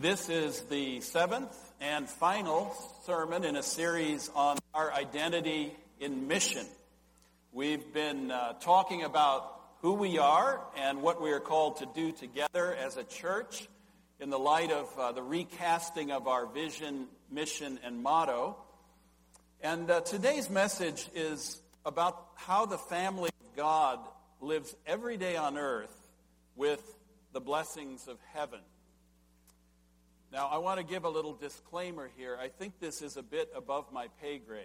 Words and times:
This 0.00 0.30
is 0.30 0.62
the 0.62 1.02
seventh 1.02 1.54
and 1.78 2.08
final 2.08 2.74
sermon 3.04 3.44
in 3.44 3.54
a 3.54 3.62
series 3.62 4.30
on 4.34 4.56
our 4.72 4.90
identity 4.90 5.76
in 5.98 6.26
mission. 6.26 6.64
We've 7.52 7.92
been 7.92 8.30
uh, 8.30 8.54
talking 8.60 9.02
about 9.02 9.60
who 9.82 9.92
we 9.92 10.16
are 10.16 10.58
and 10.78 11.02
what 11.02 11.20
we 11.20 11.32
are 11.32 11.40
called 11.40 11.80
to 11.80 11.88
do 11.94 12.12
together 12.12 12.74
as 12.74 12.96
a 12.96 13.04
church 13.04 13.68
in 14.20 14.30
the 14.30 14.38
light 14.38 14.70
of 14.70 14.88
uh, 14.98 15.12
the 15.12 15.22
recasting 15.22 16.12
of 16.12 16.26
our 16.26 16.46
vision, 16.46 17.06
mission, 17.30 17.78
and 17.84 18.02
motto. 18.02 18.56
And 19.60 19.90
uh, 19.90 20.00
today's 20.00 20.48
message 20.48 21.10
is 21.14 21.60
about 21.84 22.24
how 22.36 22.64
the 22.64 22.78
family 22.78 23.28
of 23.28 23.54
God 23.54 23.98
lives 24.40 24.74
every 24.86 25.18
day 25.18 25.36
on 25.36 25.58
earth 25.58 25.94
with 26.56 26.80
the 27.34 27.40
blessings 27.40 28.08
of 28.08 28.16
heaven. 28.32 28.60
Now, 30.32 30.46
I 30.46 30.58
want 30.58 30.78
to 30.78 30.84
give 30.84 31.02
a 31.02 31.08
little 31.08 31.34
disclaimer 31.34 32.08
here. 32.16 32.38
I 32.40 32.46
think 32.46 32.78
this 32.78 33.02
is 33.02 33.16
a 33.16 33.22
bit 33.22 33.50
above 33.52 33.92
my 33.92 34.06
pay 34.22 34.38
grade, 34.38 34.64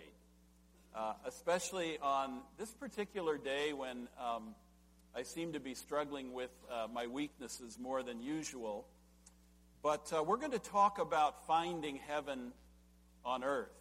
uh, 0.96 1.14
especially 1.26 1.98
on 2.04 2.42
this 2.60 2.70
particular 2.70 3.40
day 3.40 3.74
when 3.74 4.08
um, 4.24 4.54
I 5.16 5.24
seem 5.24 5.54
to 5.54 5.60
be 5.60 5.74
struggling 5.74 6.34
with 6.34 6.52
uh, 6.70 6.86
my 6.94 7.08
weaknesses 7.08 7.80
more 7.80 8.04
than 8.04 8.22
usual. 8.22 8.86
But 9.82 10.14
uh, 10.16 10.22
we're 10.22 10.38
going 10.38 10.52
to 10.52 10.60
talk 10.60 11.00
about 11.00 11.48
finding 11.48 11.96
heaven 11.96 12.52
on 13.26 13.44
earth. 13.44 13.74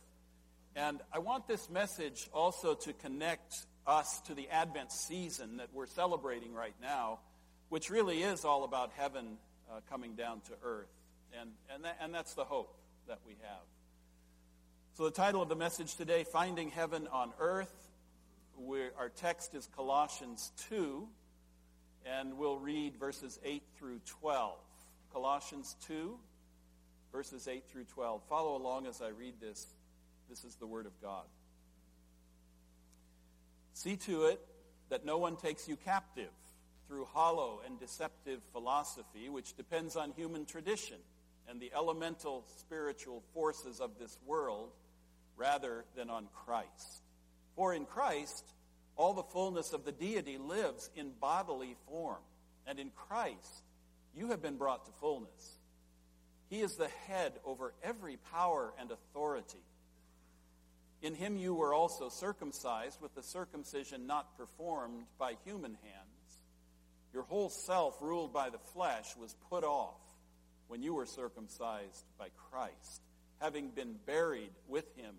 And 0.75 1.01
I 1.13 1.19
want 1.19 1.47
this 1.47 1.69
message 1.69 2.31
also 2.33 2.75
to 2.77 2.95
connect 2.95 3.67
us 3.87 4.23
to 4.23 4.35
the 4.35 4.49
Advent 4.49 4.91
season 4.91 5.59
that 5.59 5.69
we're 5.75 5.87
celebrating 5.87 6.55
right 6.55 6.77
now, 6.81 7.19
which 7.69 7.91
really 7.91 8.23
is 8.23 8.47
all 8.47 8.65
about 8.65 8.91
heaven 8.97 9.37
uh, 9.71 9.81
coming 9.91 10.15
down 10.15 10.41
to 10.47 10.53
earth. 10.65 10.89
And, 11.41 11.51
and, 11.85 11.91
that, 11.91 12.05
and 12.05 12.15
that's 12.15 12.35
the 12.35 12.45
hope 12.45 12.75
that 13.09 13.19
we 13.27 13.35
have. 13.43 13.61
So 14.95 15.05
the 15.05 15.11
title 15.11 15.43
of 15.43 15.49
the 15.49 15.57
message 15.57 15.97
today, 15.97 16.25
Finding 16.25 16.71
Heaven 16.71 17.09
on 17.13 17.33
Earth. 17.39 17.73
We're, 18.57 18.93
our 18.99 19.11
text 19.11 19.55
is 19.55 19.69
Colossians 19.77 20.53
2, 20.71 21.07
and 22.07 22.39
we'll 22.39 22.59
read 22.59 22.97
verses 22.97 23.39
8 23.45 23.63
through 23.79 24.01
12. 24.21 24.55
Colossians 25.13 25.77
2, 25.87 26.17
verses 27.13 27.49
8 27.49 27.65
through 27.71 27.85
12. 27.85 28.23
Follow 28.31 28.57
along 28.57 28.87
as 28.87 29.03
I 29.03 29.09
read 29.09 29.35
this. 29.41 29.67
This 30.31 30.45
is 30.45 30.55
the 30.55 30.67
Word 30.67 30.87
of 30.87 30.93
God. 31.03 31.25
See 33.75 33.97
to 33.97 34.25
it 34.25 34.41
that 34.89 35.05
no 35.05 35.19
one 35.19 35.37
takes 35.37 35.69
you 35.69 35.77
captive 35.77 36.31
through 36.89 37.07
hollow 37.13 37.61
and 37.67 37.79
deceptive 37.79 38.41
philosophy, 38.53 39.29
which 39.29 39.57
depends 39.57 39.97
on 39.97 40.13
human 40.17 40.47
tradition 40.47 40.97
and 41.49 41.61
the 41.61 41.73
elemental 41.75 42.45
spiritual 42.59 43.23
forces 43.33 43.81
of 43.81 43.99
this 43.99 44.17
world 44.27 44.71
rather 45.37 45.85
than 45.97 46.11
on 46.11 46.29
Christ. 46.45 47.03
For 47.57 47.75
in 47.75 47.85
Christ, 47.85 48.45
all 48.97 49.15
the 49.15 49.23
fullness 49.23 49.73
of 49.73 49.85
the 49.85 49.93
deity 49.93 50.39
lives 50.39 50.91
in 50.97 51.13
bodily 51.21 51.77
form. 51.89 52.23
And 52.67 52.79
in 52.79 52.91
Christ, 53.09 53.63
you 54.17 54.29
have 54.29 54.41
been 54.41 54.57
brought 54.57 54.87
to 54.87 54.93
fullness. 55.01 55.59
He 56.49 56.61
is 56.61 56.77
the 56.77 56.89
head 57.07 57.33
over 57.45 57.75
every 57.83 58.17
power 58.33 58.73
and 58.79 58.91
authority. 58.91 59.59
In 61.03 61.15
him 61.15 61.37
you 61.37 61.55
were 61.55 61.75
also 61.75 62.09
circumcised 62.09 63.01
with 63.01 63.15
the 63.15 63.23
circumcision 63.23 64.07
not 64.07 64.39
performed 64.39 65.05
by 65.19 65.35
human 65.45 65.73
hands. 65.83 66.39
Your 67.13 67.25
whole 67.25 67.51
self, 67.51 67.97
ruled 68.01 68.33
by 68.33 68.51
the 68.51 68.59
flesh, 68.73 69.15
was 69.17 69.35
put 69.51 69.65
off 69.65 70.01
when 70.75 70.83
you 70.83 70.93
were 70.93 71.07
circumcised 71.07 72.05
by 72.19 72.27
Christ, 72.51 73.01
having 73.41 73.69
been 73.69 73.95
buried 74.07 74.51
with 74.67 74.85
him 74.97 75.15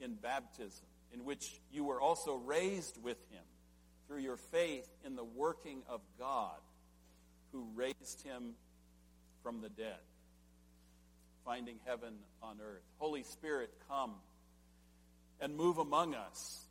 in 0.00 0.14
baptism, 0.14 0.86
in 1.12 1.24
which 1.24 1.60
you 1.72 1.82
were 1.82 2.00
also 2.00 2.36
raised 2.36 3.02
with 3.02 3.18
him 3.32 3.42
through 4.06 4.20
your 4.20 4.36
faith 4.36 4.88
in 5.04 5.16
the 5.16 5.24
working 5.24 5.82
of 5.88 6.02
God 6.20 6.60
who 7.50 7.66
raised 7.74 8.22
him 8.22 8.52
from 9.42 9.60
the 9.60 9.68
dead. 9.68 9.98
Finding 11.44 11.80
heaven 11.84 12.14
on 12.40 12.58
earth. 12.64 12.84
Holy 12.98 13.24
Spirit, 13.24 13.70
come 13.88 14.12
and 15.40 15.56
move 15.56 15.78
among 15.78 16.14
us. 16.14 16.64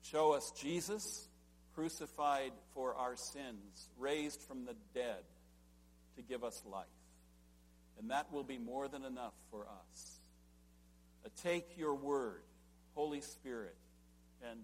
Show 0.00 0.32
us 0.32 0.50
Jesus 0.58 1.28
crucified 1.74 2.52
for 2.72 2.94
our 2.94 3.16
sins, 3.16 3.90
raised 3.98 4.40
from 4.40 4.64
the 4.64 4.76
dead 4.94 5.24
to 6.16 6.22
give 6.22 6.42
us 6.42 6.62
life. 6.72 6.86
And 7.98 8.10
that 8.10 8.32
will 8.32 8.44
be 8.44 8.58
more 8.58 8.88
than 8.88 9.04
enough 9.04 9.34
for 9.50 9.62
us. 9.62 10.20
Uh, 11.24 11.28
take 11.42 11.76
your 11.76 11.94
word, 11.94 12.42
Holy 12.94 13.20
Spirit, 13.20 13.74
and 14.48 14.60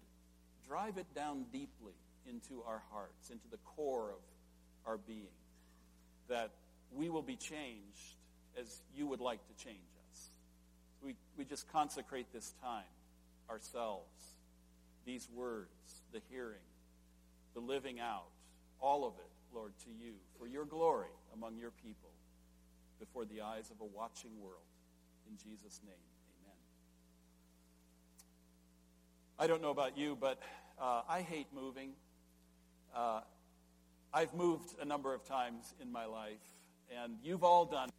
drive 0.67 0.99
it 0.99 1.07
down 1.15 1.45
deeply 1.53 1.95
into 2.29 2.63
our 2.67 2.83
hearts, 2.93 3.31
into 3.31 3.49
the 3.51 3.59
core 3.77 4.11
of 4.11 4.21
our 4.87 4.97
being, 4.97 5.27
that 6.29 6.51
we 6.93 7.09
will 7.09 7.23
be 7.23 7.37
changed 7.37 8.15
as 8.59 8.83
you 8.97 9.07
would 9.07 9.21
like 9.21 9.41
to 9.49 9.65
change 9.65 9.79
us. 10.11 10.31
We, 11.03 11.17
we 11.37 11.45
just 11.45 11.71
consecrate 11.73 12.27
this 12.33 12.55
time, 12.63 12.85
ourselves, 13.51 14.09
these 15.05 15.29
words, 15.35 15.69
the 16.13 16.21
hearing, 16.31 16.55
the 17.55 17.61
living 17.61 17.99
out, 18.01 18.31
all 18.81 19.05
of 19.05 19.15
it, 19.15 19.31
Lord, 19.55 19.73
to 19.85 19.91
you, 19.91 20.13
for 20.39 20.47
your 20.47 20.65
glory 20.65 21.09
among 21.35 21.59
your 21.59 21.73
people 21.83 22.14
before 22.99 23.25
the 23.25 23.41
eyes 23.41 23.71
of 23.71 23.81
a 23.81 23.85
watching 23.85 24.31
world. 24.41 24.63
In 25.29 25.37
Jesus' 25.37 25.81
name, 25.85 25.95
amen. 26.43 26.57
I 29.39 29.47
don't 29.47 29.63
know 29.63 29.71
about 29.71 29.97
you, 29.97 30.17
but 30.21 30.39
uh, 30.81 31.03
I 31.09 31.23
hate 31.23 31.47
moving. 31.55 31.91
Uh, 32.95 33.21
I've 34.13 34.35
moved 34.35 34.75
a 34.81 34.85
number 34.85 35.13
of 35.15 35.25
times 35.25 35.75
in 35.83 35.91
my 35.91 36.05
life, 36.05 36.39
and 37.03 37.17
you've 37.23 37.43
all 37.43 37.65
done 37.65 37.89
it. 37.89 37.95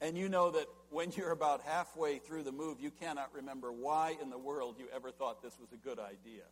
And 0.00 0.16
you 0.16 0.28
know 0.28 0.52
that 0.52 0.66
when 0.90 1.10
you're 1.16 1.32
about 1.32 1.62
halfway 1.62 2.18
through 2.18 2.44
the 2.44 2.52
move, 2.52 2.78
you 2.80 2.90
cannot 2.90 3.34
remember 3.34 3.72
why 3.72 4.16
in 4.22 4.30
the 4.30 4.38
world 4.38 4.76
you 4.78 4.86
ever 4.94 5.10
thought 5.10 5.42
this 5.42 5.58
was 5.58 5.72
a 5.72 5.76
good 5.76 5.98
idea. 5.98 6.44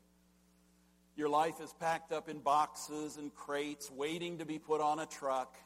Your 1.16 1.28
life 1.28 1.60
is 1.62 1.72
packed 1.78 2.12
up 2.12 2.28
in 2.28 2.40
boxes 2.40 3.16
and 3.16 3.34
crates, 3.34 3.90
waiting 3.90 4.38
to 4.38 4.44
be 4.44 4.58
put 4.58 4.80
on 4.80 4.98
a 4.98 5.06
truck 5.06 5.56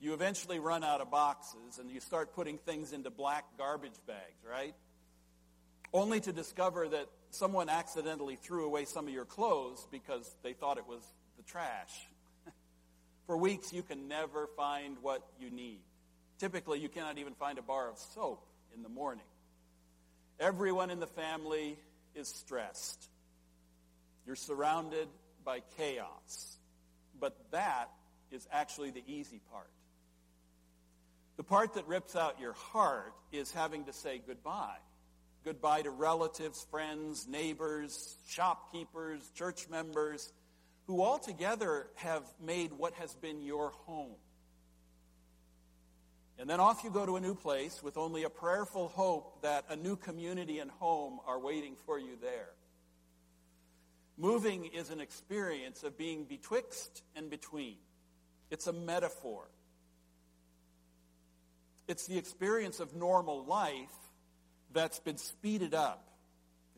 you 0.00 0.14
eventually 0.14 0.58
run 0.58 0.82
out 0.82 1.00
of 1.00 1.10
boxes 1.10 1.78
and 1.78 1.90
you 1.90 2.00
start 2.00 2.34
putting 2.34 2.56
things 2.56 2.92
into 2.92 3.10
black 3.10 3.44
garbage 3.58 3.98
bags, 4.06 4.44
right? 4.50 4.74
Only 5.92 6.20
to 6.20 6.32
discover 6.32 6.88
that 6.88 7.06
someone 7.30 7.68
accidentally 7.68 8.36
threw 8.36 8.64
away 8.64 8.86
some 8.86 9.06
of 9.06 9.12
your 9.12 9.26
clothes 9.26 9.86
because 9.90 10.34
they 10.42 10.54
thought 10.54 10.78
it 10.78 10.86
was 10.88 11.02
the 11.36 11.42
trash. 11.42 12.06
For 13.26 13.36
weeks, 13.36 13.72
you 13.72 13.82
can 13.82 14.08
never 14.08 14.48
find 14.56 14.96
what 15.02 15.22
you 15.38 15.50
need. 15.50 15.80
Typically, 16.38 16.78
you 16.78 16.88
cannot 16.88 17.18
even 17.18 17.34
find 17.34 17.58
a 17.58 17.62
bar 17.62 17.90
of 17.90 17.98
soap 17.98 18.42
in 18.74 18.82
the 18.82 18.88
morning. 18.88 19.24
Everyone 20.38 20.88
in 20.88 21.00
the 21.00 21.06
family 21.06 21.76
is 22.14 22.28
stressed. 22.28 23.10
You're 24.26 24.36
surrounded 24.36 25.08
by 25.44 25.60
chaos. 25.76 26.56
But 27.18 27.36
that 27.50 27.90
is 28.30 28.48
actually 28.50 28.90
the 28.92 29.02
easy 29.06 29.40
part. 29.52 29.68
The 31.40 31.44
part 31.44 31.72
that 31.72 31.88
rips 31.88 32.16
out 32.16 32.38
your 32.38 32.52
heart 32.52 33.14
is 33.32 33.50
having 33.50 33.84
to 33.84 33.94
say 33.94 34.20
goodbye. 34.26 34.76
Goodbye 35.42 35.80
to 35.80 35.90
relatives, 35.90 36.66
friends, 36.70 37.26
neighbors, 37.26 38.18
shopkeepers, 38.28 39.26
church 39.34 39.66
members, 39.70 40.34
who 40.86 41.02
altogether 41.02 41.86
have 41.94 42.24
made 42.44 42.74
what 42.74 42.92
has 42.96 43.14
been 43.14 43.40
your 43.40 43.70
home. 43.70 44.16
And 46.38 46.50
then 46.50 46.60
off 46.60 46.84
you 46.84 46.90
go 46.90 47.06
to 47.06 47.16
a 47.16 47.20
new 47.20 47.34
place 47.34 47.82
with 47.82 47.96
only 47.96 48.24
a 48.24 48.28
prayerful 48.28 48.88
hope 48.88 49.40
that 49.40 49.64
a 49.70 49.76
new 49.76 49.96
community 49.96 50.58
and 50.58 50.70
home 50.70 51.20
are 51.26 51.40
waiting 51.40 51.74
for 51.86 51.98
you 51.98 52.18
there. 52.20 52.50
Moving 54.18 54.66
is 54.66 54.90
an 54.90 55.00
experience 55.00 55.84
of 55.84 55.96
being 55.96 56.24
betwixt 56.24 57.02
and 57.16 57.30
between. 57.30 57.76
It's 58.50 58.66
a 58.66 58.74
metaphor. 58.74 59.48
It's 61.90 62.06
the 62.06 62.18
experience 62.18 62.78
of 62.78 62.94
normal 62.94 63.44
life 63.46 63.90
that's 64.72 65.00
been 65.00 65.16
speeded 65.16 65.74
up. 65.74 66.08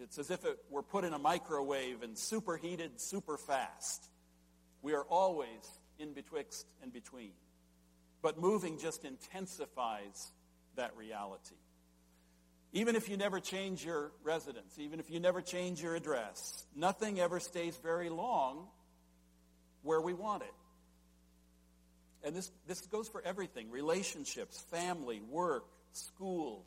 It's 0.00 0.16
as 0.16 0.30
if 0.30 0.46
it 0.46 0.56
were 0.70 0.82
put 0.82 1.04
in 1.04 1.12
a 1.12 1.18
microwave 1.18 2.02
and 2.02 2.16
superheated 2.16 2.98
super 2.98 3.36
fast. 3.36 4.08
We 4.80 4.94
are 4.94 5.02
always 5.02 5.68
in 5.98 6.14
betwixt 6.14 6.66
and 6.82 6.94
between. 6.94 7.32
But 8.22 8.40
moving 8.40 8.78
just 8.78 9.04
intensifies 9.04 10.32
that 10.76 10.96
reality. 10.96 11.56
Even 12.72 12.96
if 12.96 13.10
you 13.10 13.18
never 13.18 13.38
change 13.38 13.84
your 13.84 14.12
residence, 14.24 14.78
even 14.78 14.98
if 14.98 15.10
you 15.10 15.20
never 15.20 15.42
change 15.42 15.82
your 15.82 15.94
address, 15.94 16.64
nothing 16.74 17.20
ever 17.20 17.38
stays 17.38 17.76
very 17.82 18.08
long 18.08 18.66
where 19.82 20.00
we 20.00 20.14
want 20.14 20.42
it. 20.42 20.54
And 22.24 22.36
this, 22.36 22.50
this 22.66 22.80
goes 22.82 23.08
for 23.08 23.22
everything 23.24 23.70
relationships, 23.70 24.60
family, 24.70 25.20
work, 25.28 25.64
school, 25.92 26.64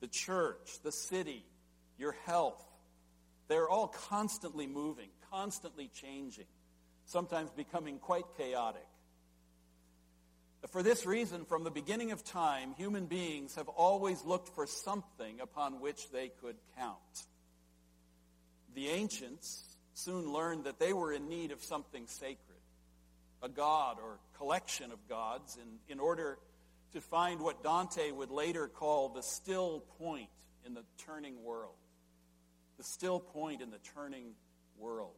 the 0.00 0.08
church, 0.08 0.78
the 0.82 0.92
city, 0.92 1.44
your 1.98 2.12
health. 2.24 2.62
They're 3.48 3.68
all 3.68 3.88
constantly 3.88 4.66
moving, 4.66 5.08
constantly 5.30 5.90
changing, 5.94 6.46
sometimes 7.04 7.50
becoming 7.50 7.98
quite 7.98 8.24
chaotic. 8.36 8.86
For 10.68 10.82
this 10.82 11.06
reason, 11.06 11.44
from 11.44 11.62
the 11.62 11.70
beginning 11.70 12.10
of 12.10 12.24
time, 12.24 12.74
human 12.76 13.06
beings 13.06 13.54
have 13.54 13.68
always 13.68 14.24
looked 14.24 14.48
for 14.54 14.66
something 14.66 15.40
upon 15.40 15.80
which 15.80 16.10
they 16.10 16.28
could 16.40 16.56
count. 16.76 16.98
The 18.74 18.88
ancients 18.88 19.76
soon 19.94 20.32
learned 20.32 20.64
that 20.64 20.78
they 20.78 20.92
were 20.92 21.12
in 21.12 21.28
need 21.28 21.52
of 21.52 21.62
something 21.62 22.06
sacred, 22.06 22.55
a 23.46 23.48
god 23.48 23.98
or 24.02 24.18
collection 24.36 24.90
of 24.90 25.08
gods, 25.08 25.56
in, 25.56 25.78
in 25.88 26.00
order 26.00 26.38
to 26.92 27.00
find 27.00 27.40
what 27.40 27.62
Dante 27.62 28.10
would 28.10 28.30
later 28.30 28.66
call 28.66 29.08
the 29.08 29.22
still 29.22 29.84
point 29.98 30.28
in 30.66 30.74
the 30.74 30.82
turning 31.06 31.44
world. 31.44 31.76
The 32.76 32.84
still 32.84 33.20
point 33.20 33.62
in 33.62 33.70
the 33.70 33.78
turning 33.94 34.32
world. 34.76 35.14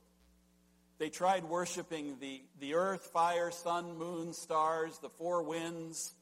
They 0.99 1.09
tried 1.09 1.45
worshiping 1.45 2.19
the, 2.21 2.43
the 2.61 2.75
earth, 2.75 3.11
fire, 3.13 3.51
sun, 3.51 3.97
moon, 3.97 4.35
stars, 4.35 4.99
the 4.99 5.09
four 5.09 5.43
winds. 5.43 6.15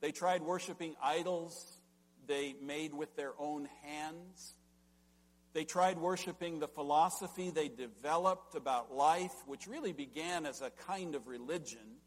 They 0.00 0.12
tried 0.12 0.42
worshiping 0.42 0.94
idols 1.02 1.80
they 2.26 2.54
made 2.62 2.94
with 2.94 3.14
their 3.16 3.32
own 3.38 3.68
hands. 3.82 4.54
They 5.52 5.64
tried 5.64 5.98
worshiping 5.98 6.60
the 6.60 6.68
philosophy 6.68 7.50
they 7.50 7.68
developed 7.68 8.54
about 8.54 8.94
life, 8.94 9.34
which 9.46 9.66
really 9.66 9.92
began 9.92 10.46
as 10.46 10.60
a 10.60 10.70
kind 10.70 11.14
of 11.14 11.26
religion, 11.26 11.98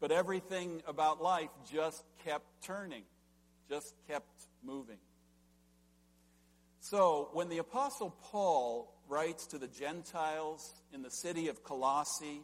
but 0.00 0.10
everything 0.10 0.82
about 0.86 1.22
life 1.22 1.50
just 1.70 2.02
kept 2.24 2.46
turning, 2.62 3.02
just 3.68 3.94
kept 4.08 4.46
moving. 4.62 4.98
So 6.80 7.28
when 7.32 7.48
the 7.48 7.58
Apostle 7.58 8.10
Paul 8.10 8.94
writes 9.08 9.46
to 9.48 9.58
the 9.58 9.68
Gentiles 9.68 10.74
in 10.92 11.02
the 11.02 11.10
city 11.10 11.48
of 11.48 11.62
Colossae, 11.62 12.42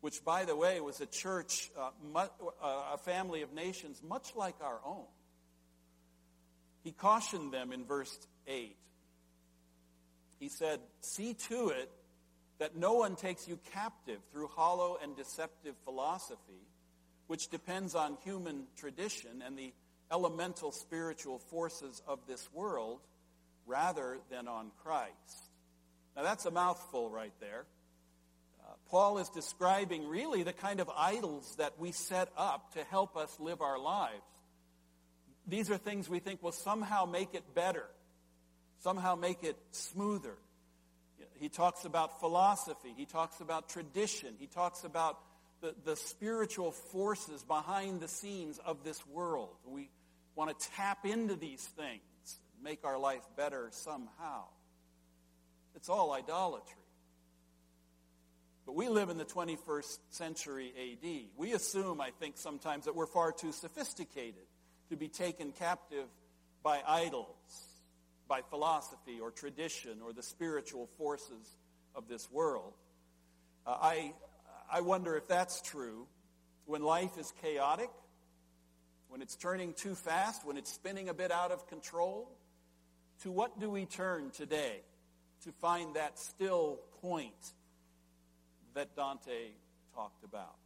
which, 0.00 0.22
by 0.24 0.44
the 0.44 0.54
way, 0.54 0.80
was 0.80 1.00
a 1.00 1.06
church, 1.06 1.70
uh, 1.78 1.90
mu- 2.02 2.20
uh, 2.62 2.94
a 2.94 2.98
family 2.98 3.42
of 3.42 3.52
nations 3.52 4.02
much 4.02 4.36
like 4.36 4.56
our 4.60 4.80
own, 4.84 5.06
he 6.84 6.92
cautioned 6.92 7.52
them 7.52 7.72
in 7.72 7.84
verse 7.84 8.18
8. 8.46 8.76
He 10.38 10.48
said, 10.48 10.80
See 11.00 11.34
to 11.48 11.68
it 11.68 11.90
that 12.58 12.76
no 12.76 12.94
one 12.94 13.16
takes 13.16 13.46
you 13.46 13.58
captive 13.72 14.18
through 14.32 14.48
hollow 14.48 14.98
and 15.02 15.16
deceptive 15.16 15.74
philosophy, 15.84 16.66
which 17.26 17.48
depends 17.48 17.94
on 17.94 18.16
human 18.24 18.64
tradition 18.76 19.42
and 19.44 19.58
the 19.58 19.72
elemental 20.10 20.72
spiritual 20.72 21.38
forces 21.38 22.02
of 22.06 22.20
this 22.26 22.48
world 22.52 23.00
rather 23.66 24.18
than 24.30 24.48
on 24.48 24.70
Christ. 24.82 25.50
Now, 26.16 26.22
that's 26.22 26.46
a 26.46 26.50
mouthful 26.50 27.10
right 27.10 27.32
there. 27.40 27.66
Uh, 28.60 28.72
Paul 28.88 29.18
is 29.18 29.28
describing 29.28 30.08
really 30.08 30.42
the 30.42 30.52
kind 30.52 30.80
of 30.80 30.90
idols 30.96 31.56
that 31.58 31.78
we 31.78 31.92
set 31.92 32.28
up 32.36 32.72
to 32.74 32.84
help 32.84 33.16
us 33.16 33.38
live 33.38 33.60
our 33.60 33.78
lives. 33.78 34.22
These 35.46 35.70
are 35.70 35.76
things 35.76 36.08
we 36.08 36.20
think 36.20 36.42
will 36.42 36.52
somehow 36.52 37.04
make 37.04 37.34
it 37.34 37.54
better, 37.54 37.86
somehow 38.78 39.14
make 39.14 39.42
it 39.42 39.56
smoother. 39.70 40.36
He 41.34 41.48
talks 41.48 41.84
about 41.84 42.20
philosophy, 42.20 42.94
he 42.96 43.04
talks 43.04 43.40
about 43.40 43.68
tradition, 43.68 44.34
he 44.38 44.46
talks 44.46 44.84
about 44.84 45.18
the, 45.60 45.74
the 45.84 45.96
spiritual 45.96 46.72
forces 46.72 47.42
behind 47.42 48.00
the 48.00 48.08
scenes 48.08 48.58
of 48.64 48.84
this 48.84 49.04
world. 49.06 49.50
We 49.66 49.90
want 50.34 50.58
to 50.58 50.68
tap 50.70 51.04
into 51.04 51.36
these 51.36 51.64
things, 51.76 52.00
make 52.62 52.84
our 52.84 52.98
life 52.98 53.22
better 53.36 53.68
somehow. 53.70 54.44
It's 55.74 55.88
all 55.88 56.12
idolatry. 56.12 56.74
But 58.64 58.74
we 58.74 58.88
live 58.88 59.10
in 59.10 59.16
the 59.16 59.24
21st 59.24 59.98
century 60.10 60.72
AD. 60.76 61.08
We 61.36 61.52
assume, 61.52 62.00
I 62.00 62.10
think, 62.18 62.36
sometimes 62.36 62.86
that 62.86 62.96
we're 62.96 63.06
far 63.06 63.30
too 63.30 63.52
sophisticated 63.52 64.42
to 64.90 64.96
be 64.96 65.08
taken 65.08 65.52
captive 65.52 66.06
by 66.64 66.80
idols, 66.86 67.26
by 68.28 68.42
philosophy 68.42 69.18
or 69.20 69.30
tradition 69.30 69.98
or 70.04 70.12
the 70.12 70.22
spiritual 70.22 70.88
forces 70.98 71.56
of 71.94 72.08
this 72.08 72.30
world. 72.30 72.72
Uh, 73.66 73.76
I, 73.80 74.12
I 74.70 74.80
wonder 74.80 75.16
if 75.16 75.28
that's 75.28 75.60
true 75.60 76.06
when 76.64 76.82
life 76.82 77.18
is 77.18 77.32
chaotic, 77.42 77.90
when 79.08 79.22
it's 79.22 79.36
turning 79.36 79.72
too 79.72 79.94
fast, 79.94 80.44
when 80.44 80.56
it's 80.56 80.72
spinning 80.72 81.08
a 81.08 81.14
bit 81.14 81.30
out 81.30 81.52
of 81.52 81.66
control. 81.66 82.30
To 83.22 83.30
what 83.30 83.58
do 83.60 83.70
we 83.70 83.86
turn 83.86 84.30
today? 84.30 84.82
to 85.46 85.52
find 85.52 85.94
that 85.94 86.18
still 86.18 86.80
point 87.00 87.52
that 88.74 88.96
Dante 88.96 89.50
talked 89.94 90.24
about. 90.24 90.56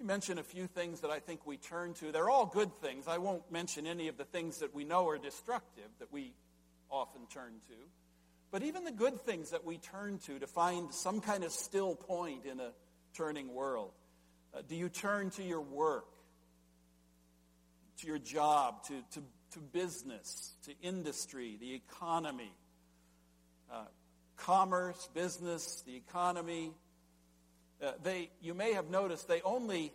Mention 0.00 0.38
a 0.38 0.42
few 0.42 0.66
things 0.66 1.00
that 1.00 1.10
I 1.10 1.18
think 1.18 1.46
we 1.46 1.56
turn 1.56 1.94
to. 1.94 2.12
They're 2.12 2.30
all 2.30 2.46
good 2.46 2.70
things. 2.80 3.08
I 3.08 3.18
won't 3.18 3.50
mention 3.50 3.86
any 3.86 4.08
of 4.08 4.16
the 4.16 4.24
things 4.24 4.58
that 4.58 4.74
we 4.74 4.84
know 4.84 5.08
are 5.08 5.18
destructive 5.18 5.88
that 5.98 6.12
we 6.12 6.32
often 6.90 7.22
turn 7.32 7.54
to. 7.68 7.74
But 8.50 8.62
even 8.62 8.84
the 8.84 8.92
good 8.92 9.20
things 9.20 9.50
that 9.50 9.64
we 9.64 9.78
turn 9.78 10.18
to 10.20 10.38
to 10.38 10.46
find 10.46 10.92
some 10.92 11.20
kind 11.20 11.44
of 11.44 11.52
still 11.52 11.94
point 11.94 12.46
in 12.46 12.60
a 12.60 12.70
turning 13.14 13.52
world. 13.52 13.90
Uh, 14.54 14.62
do 14.66 14.76
you 14.76 14.88
turn 14.88 15.30
to 15.30 15.42
your 15.42 15.60
work, 15.60 16.06
to 17.98 18.06
your 18.06 18.18
job, 18.18 18.84
to, 18.84 18.94
to, 19.12 19.22
to 19.52 19.58
business, 19.58 20.54
to 20.64 20.72
industry, 20.80 21.58
the 21.60 21.74
economy, 21.74 22.52
uh, 23.70 23.84
commerce, 24.38 25.08
business, 25.12 25.82
the 25.86 25.96
economy. 25.96 26.72
Uh, 27.82 27.92
they, 28.02 28.30
you 28.40 28.54
may 28.54 28.72
have 28.72 28.90
noticed 28.90 29.28
they 29.28 29.40
only, 29.42 29.92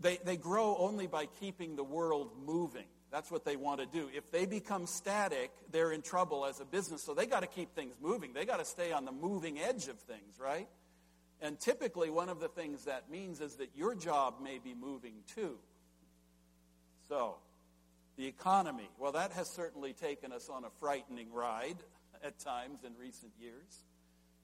they, 0.00 0.18
they 0.24 0.36
grow 0.36 0.76
only 0.78 1.06
by 1.06 1.26
keeping 1.40 1.76
the 1.76 1.84
world 1.84 2.30
moving. 2.44 2.86
That's 3.10 3.30
what 3.30 3.44
they 3.44 3.56
want 3.56 3.80
to 3.80 3.86
do. 3.86 4.08
If 4.14 4.30
they 4.30 4.46
become 4.46 4.86
static, 4.86 5.50
they're 5.70 5.92
in 5.92 6.02
trouble 6.02 6.44
as 6.44 6.60
a 6.60 6.64
business. 6.64 7.02
So 7.02 7.14
they 7.14 7.26
got 7.26 7.40
to 7.40 7.46
keep 7.46 7.74
things 7.74 7.94
moving. 8.00 8.32
They 8.32 8.44
got 8.44 8.58
to 8.58 8.64
stay 8.64 8.92
on 8.92 9.04
the 9.04 9.12
moving 9.12 9.58
edge 9.58 9.88
of 9.88 9.98
things, 10.00 10.38
right? 10.40 10.68
And 11.40 11.58
typically, 11.58 12.10
one 12.10 12.28
of 12.28 12.40
the 12.40 12.48
things 12.48 12.84
that 12.84 13.10
means 13.10 13.40
is 13.40 13.56
that 13.56 13.70
your 13.76 13.94
job 13.94 14.34
may 14.42 14.58
be 14.58 14.74
moving 14.74 15.14
too. 15.34 15.58
So, 17.08 17.36
the 18.16 18.26
economy, 18.26 18.88
well, 18.98 19.12
that 19.12 19.32
has 19.32 19.48
certainly 19.50 19.92
taken 19.92 20.32
us 20.32 20.48
on 20.48 20.64
a 20.64 20.70
frightening 20.80 21.32
ride 21.32 21.76
at 22.24 22.38
times 22.38 22.80
in 22.84 22.92
recent 22.98 23.32
years, 23.40 23.84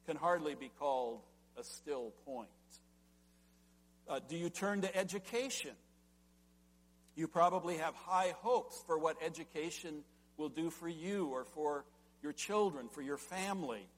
can 0.07 0.17
hardly 0.17 0.55
be 0.55 0.71
called 0.79 1.21
a 1.59 1.65
still 1.65 2.13
point. 2.25 2.49
Uh, 4.13 4.21
do 4.29 4.37
you 4.37 4.51
turn 4.51 4.83
to 4.83 4.95
education? 4.95 5.71
You 7.15 7.27
probably 7.27 7.79
have 7.79 7.95
high 7.95 8.35
hopes 8.41 8.79
for 8.87 8.99
what 8.99 9.17
education 9.25 10.05
will 10.37 10.51
do 10.51 10.69
for 10.69 10.87
you 10.87 11.29
or 11.29 11.47
for 11.47 11.87
your 12.23 12.35
children, 12.35 12.91
for 12.91 13.01
your 13.01 13.17
family. 13.17 13.89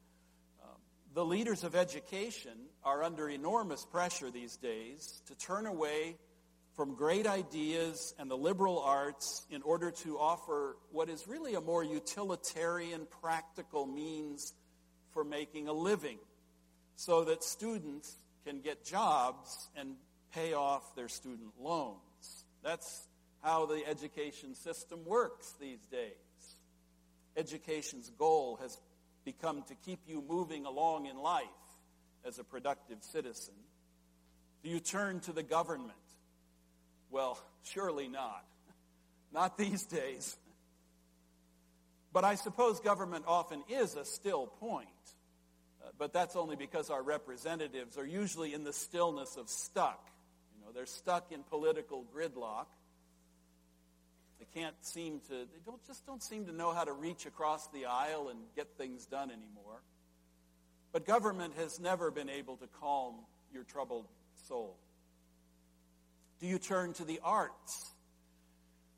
Um, 0.62 0.76
the 1.14 1.24
leaders 1.24 1.64
of 1.64 1.74
education 1.74 2.52
are 2.84 3.02
under 3.02 3.28
enormous 3.28 3.84
pressure 3.84 4.30
these 4.30 4.56
days 4.56 5.20
to 5.26 5.34
turn 5.34 5.66
away 5.66 6.16
from 6.76 6.94
great 6.94 7.26
ideas 7.26 8.14
and 8.16 8.30
the 8.30 8.36
liberal 8.36 8.78
arts 8.78 9.44
in 9.50 9.62
order 9.62 9.90
to 9.90 10.16
offer 10.16 10.76
what 10.92 11.08
is 11.08 11.26
really 11.26 11.56
a 11.56 11.60
more 11.60 11.82
utilitarian, 11.82 13.08
practical 13.20 13.84
means 13.84 14.52
for 15.10 15.24
making 15.24 15.66
a 15.66 15.72
living 15.72 16.18
so 16.94 17.24
that 17.24 17.42
students 17.42 18.16
can 18.46 18.60
get 18.60 18.84
jobs 18.84 19.68
and 19.76 19.96
pay 20.32 20.52
off 20.52 20.94
their 20.94 21.08
student 21.08 21.52
loans. 21.60 22.44
That's 22.62 23.06
how 23.42 23.66
the 23.66 23.86
education 23.86 24.54
system 24.54 25.00
works 25.04 25.52
these 25.60 25.84
days. 25.90 26.12
Education's 27.36 28.10
goal 28.18 28.58
has 28.62 28.78
become 29.24 29.62
to 29.68 29.74
keep 29.74 30.00
you 30.06 30.22
moving 30.26 30.66
along 30.66 31.06
in 31.06 31.16
life 31.18 31.44
as 32.24 32.38
a 32.38 32.44
productive 32.44 32.98
citizen. 33.02 33.54
Do 34.62 34.70
you 34.70 34.80
turn 34.80 35.20
to 35.20 35.32
the 35.32 35.42
government? 35.42 35.92
Well, 37.10 37.38
surely 37.64 38.08
not. 38.08 38.44
Not 39.32 39.58
these 39.58 39.84
days. 39.84 40.36
But 42.12 42.24
I 42.24 42.36
suppose 42.36 42.80
government 42.80 43.24
often 43.26 43.62
is 43.68 43.96
a 43.96 44.04
still 44.04 44.46
point. 44.46 44.88
But 45.98 46.12
that's 46.12 46.36
only 46.36 46.56
because 46.56 46.90
our 46.90 47.02
representatives 47.02 47.96
are 47.96 48.06
usually 48.06 48.52
in 48.52 48.64
the 48.64 48.72
stillness 48.72 49.36
of 49.36 49.48
stuck. 49.48 50.10
You 50.54 50.64
know, 50.64 50.72
they're 50.72 50.86
stuck 50.86 51.30
in 51.30 51.42
political 51.44 52.04
gridlock. 52.14 52.66
They 54.40 54.46
can't 54.60 54.74
seem 54.82 55.20
to, 55.28 55.34
they 55.34 55.60
don't, 55.64 55.84
just 55.86 56.04
don't 56.04 56.22
seem 56.22 56.46
to 56.46 56.52
know 56.52 56.72
how 56.72 56.84
to 56.84 56.92
reach 56.92 57.26
across 57.26 57.68
the 57.68 57.86
aisle 57.86 58.28
and 58.28 58.40
get 58.56 58.76
things 58.76 59.06
done 59.06 59.30
anymore. 59.30 59.82
But 60.92 61.06
government 61.06 61.54
has 61.56 61.78
never 61.80 62.10
been 62.10 62.28
able 62.28 62.56
to 62.56 62.66
calm 62.80 63.14
your 63.52 63.64
troubled 63.64 64.06
soul. 64.48 64.76
Do 66.40 66.46
you 66.46 66.58
turn 66.58 66.92
to 66.94 67.04
the 67.04 67.20
arts? 67.22 67.92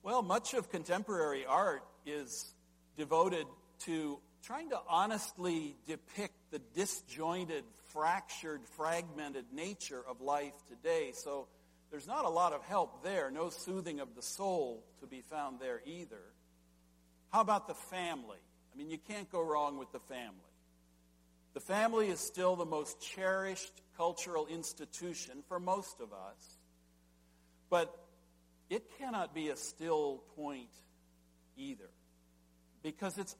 Well, 0.02 0.22
much 0.22 0.54
of 0.54 0.70
contemporary 0.70 1.44
art 1.46 1.82
is 2.06 2.52
devoted 2.96 3.46
to 3.80 4.18
trying 4.42 4.70
to 4.70 4.78
honestly 4.88 5.76
depict 5.86 6.34
the 6.50 6.60
disjointed, 6.74 7.64
fractured, 7.88 8.60
fragmented 8.76 9.46
nature 9.52 10.02
of 10.08 10.20
life 10.20 10.54
today. 10.68 11.12
So 11.14 11.48
there's 11.90 12.06
not 12.06 12.24
a 12.24 12.28
lot 12.28 12.52
of 12.52 12.62
help 12.62 13.02
there, 13.02 13.30
no 13.30 13.50
soothing 13.50 14.00
of 14.00 14.14
the 14.14 14.22
soul 14.22 14.84
to 15.00 15.06
be 15.06 15.20
found 15.20 15.60
there 15.60 15.80
either. 15.84 16.22
How 17.32 17.40
about 17.40 17.68
the 17.68 17.74
family? 17.74 18.38
I 18.72 18.78
mean, 18.78 18.90
you 18.90 18.98
can't 18.98 19.30
go 19.30 19.42
wrong 19.42 19.78
with 19.78 19.92
the 19.92 20.00
family. 20.00 20.34
The 21.54 21.60
family 21.60 22.08
is 22.08 22.20
still 22.20 22.54
the 22.54 22.66
most 22.66 23.00
cherished 23.00 23.72
cultural 23.96 24.46
institution 24.46 25.42
for 25.48 25.58
most 25.58 26.00
of 26.00 26.12
us, 26.12 26.58
but 27.70 27.94
it 28.68 28.84
cannot 28.98 29.34
be 29.34 29.48
a 29.48 29.56
still 29.56 30.22
point 30.36 30.68
either 31.56 31.88
because 32.82 33.16
it's 33.16 33.34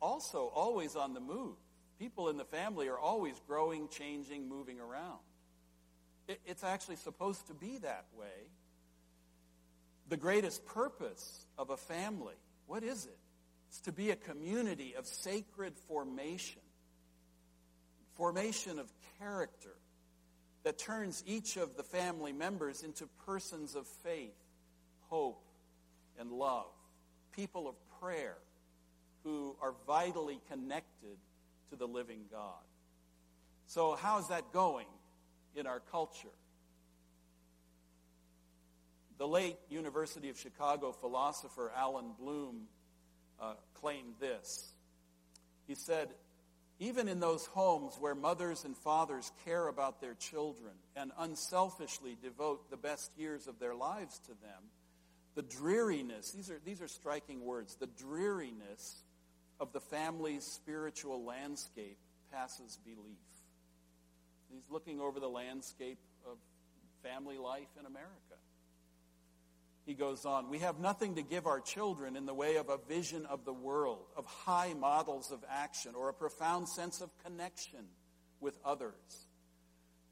also 0.00 0.50
always 0.54 0.96
on 0.96 1.14
the 1.14 1.20
move. 1.20 1.56
People 1.98 2.28
in 2.28 2.36
the 2.36 2.44
family 2.44 2.88
are 2.88 2.98
always 2.98 3.34
growing, 3.46 3.88
changing, 3.88 4.48
moving 4.48 4.80
around. 4.80 5.18
It's 6.46 6.64
actually 6.64 6.96
supposed 6.96 7.46
to 7.48 7.54
be 7.54 7.78
that 7.78 8.06
way. 8.16 8.48
The 10.08 10.16
greatest 10.16 10.64
purpose 10.64 11.46
of 11.58 11.70
a 11.70 11.76
family, 11.76 12.34
what 12.66 12.82
is 12.82 13.06
it? 13.06 13.18
It's 13.68 13.80
to 13.82 13.92
be 13.92 14.10
a 14.10 14.16
community 14.16 14.94
of 14.96 15.06
sacred 15.06 15.76
formation, 15.88 16.62
formation 18.14 18.78
of 18.78 18.90
character 19.18 19.74
that 20.64 20.78
turns 20.78 21.22
each 21.26 21.56
of 21.56 21.76
the 21.76 21.82
family 21.82 22.32
members 22.32 22.82
into 22.82 23.06
persons 23.26 23.74
of 23.74 23.86
faith, 23.86 24.34
hope, 25.08 25.44
and 26.18 26.32
love, 26.32 26.66
people 27.32 27.68
of 27.68 27.74
prayer 28.00 28.36
who 29.24 29.56
are 29.60 29.74
vitally 29.86 30.40
connected 30.50 31.16
to 31.70 31.76
the 31.76 31.86
living 31.86 32.22
God. 32.30 32.64
So, 33.66 33.96
how's 34.00 34.28
that 34.28 34.52
going 34.52 34.86
in 35.54 35.66
our 35.66 35.80
culture? 35.90 36.28
The 39.18 39.28
late 39.28 39.56
University 39.68 40.30
of 40.30 40.38
Chicago 40.38 40.92
philosopher 40.92 41.70
Allan 41.76 42.12
Bloom 42.18 42.62
uh, 43.40 43.54
claimed 43.74 44.14
this. 44.18 44.72
He 45.66 45.74
said, 45.74 46.08
even 46.80 47.08
in 47.08 47.20
those 47.20 47.44
homes 47.44 47.94
where 48.00 48.14
mothers 48.14 48.64
and 48.64 48.74
fathers 48.74 49.30
care 49.44 49.68
about 49.68 50.00
their 50.00 50.14
children 50.14 50.72
and 50.96 51.12
unselfishly 51.18 52.16
devote 52.22 52.70
the 52.70 52.76
best 52.78 53.10
years 53.18 53.46
of 53.46 53.58
their 53.58 53.74
lives 53.74 54.18
to 54.20 54.28
them, 54.28 54.62
the 55.34 55.42
dreariness, 55.42 56.32
these 56.32 56.50
are, 56.50 56.58
these 56.64 56.80
are 56.80 56.88
striking 56.88 57.44
words, 57.44 57.76
the 57.76 57.86
dreariness 57.86 59.02
of 59.60 59.72
the 59.72 59.80
family's 59.80 60.44
spiritual 60.44 61.24
landscape 61.24 61.98
passes 62.32 62.78
belief. 62.84 63.18
He's 64.50 64.64
looking 64.70 65.00
over 65.00 65.20
the 65.20 65.28
landscape 65.28 65.98
of 66.26 66.38
family 67.02 67.38
life 67.38 67.68
in 67.78 67.86
America. 67.86 68.10
He 69.86 69.94
goes 69.94 70.24
on, 70.24 70.50
we 70.50 70.58
have 70.58 70.78
nothing 70.78 71.16
to 71.16 71.22
give 71.22 71.46
our 71.46 71.60
children 71.60 72.16
in 72.16 72.26
the 72.26 72.34
way 72.34 72.56
of 72.56 72.68
a 72.68 72.78
vision 72.88 73.26
of 73.26 73.44
the 73.44 73.52
world, 73.52 74.06
of 74.16 74.24
high 74.26 74.74
models 74.74 75.30
of 75.30 75.44
action, 75.48 75.94
or 75.94 76.08
a 76.08 76.14
profound 76.14 76.68
sense 76.68 77.00
of 77.00 77.10
connection 77.24 77.84
with 78.40 78.58
others. 78.64 79.26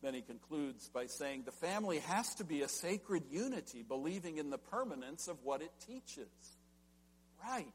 Then 0.02 0.14
he 0.14 0.22
concludes 0.22 0.88
by 0.88 1.06
saying 1.06 1.42
the 1.44 1.52
family 1.52 1.98
has 2.00 2.34
to 2.36 2.44
be 2.44 2.62
a 2.62 2.68
sacred 2.68 3.24
unity, 3.30 3.84
believing 3.86 4.38
in 4.38 4.50
the 4.50 4.58
permanence 4.58 5.28
of 5.28 5.38
what 5.42 5.60
it 5.60 5.72
teaches. 5.86 6.28
Right. 7.44 7.72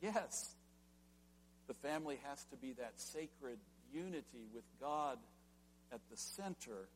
Yes. 0.00 0.54
The 1.72 1.88
family 1.88 2.18
has 2.28 2.44
to 2.50 2.56
be 2.56 2.74
that 2.74 3.00
sacred 3.00 3.56
unity 3.94 4.46
with 4.54 4.64
God 4.78 5.16
at 5.90 6.00
the 6.10 6.16
center. 6.18 6.88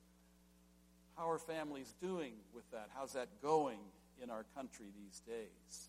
How 1.16 1.30
are 1.30 1.38
families 1.38 1.94
doing 2.02 2.32
with 2.54 2.70
that? 2.72 2.90
How's 2.94 3.14
that 3.14 3.28
going 3.40 3.78
in 4.22 4.28
our 4.28 4.44
country 4.54 4.88
these 5.02 5.20
days? 5.20 5.88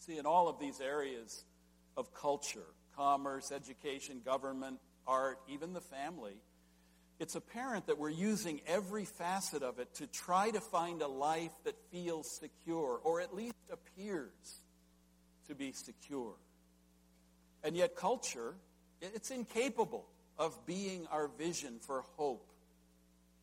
See, 0.00 0.18
in 0.18 0.26
all 0.26 0.48
of 0.48 0.58
these 0.58 0.82
areas 0.82 1.44
of 1.96 2.12
culture, 2.12 2.66
commerce, 2.94 3.50
education, 3.50 4.20
government, 4.22 4.78
art, 5.06 5.38
even 5.48 5.72
the 5.72 5.80
family, 5.80 6.36
it's 7.18 7.36
apparent 7.36 7.86
that 7.86 7.96
we're 7.96 8.10
using 8.10 8.60
every 8.66 9.06
facet 9.06 9.62
of 9.62 9.78
it 9.78 9.94
to 9.94 10.06
try 10.06 10.50
to 10.50 10.60
find 10.60 11.00
a 11.00 11.08
life 11.08 11.52
that 11.64 11.76
feels 11.90 12.30
secure, 12.30 13.00
or 13.02 13.22
at 13.22 13.34
least 13.34 13.56
appears 13.72 14.60
to 15.48 15.54
be 15.54 15.72
secure. 15.72 16.34
And 17.66 17.76
yet, 17.76 17.96
culture, 17.96 18.54
it's 19.00 19.32
incapable 19.32 20.06
of 20.38 20.56
being 20.66 21.08
our 21.10 21.26
vision 21.26 21.80
for 21.80 22.04
hope 22.16 22.48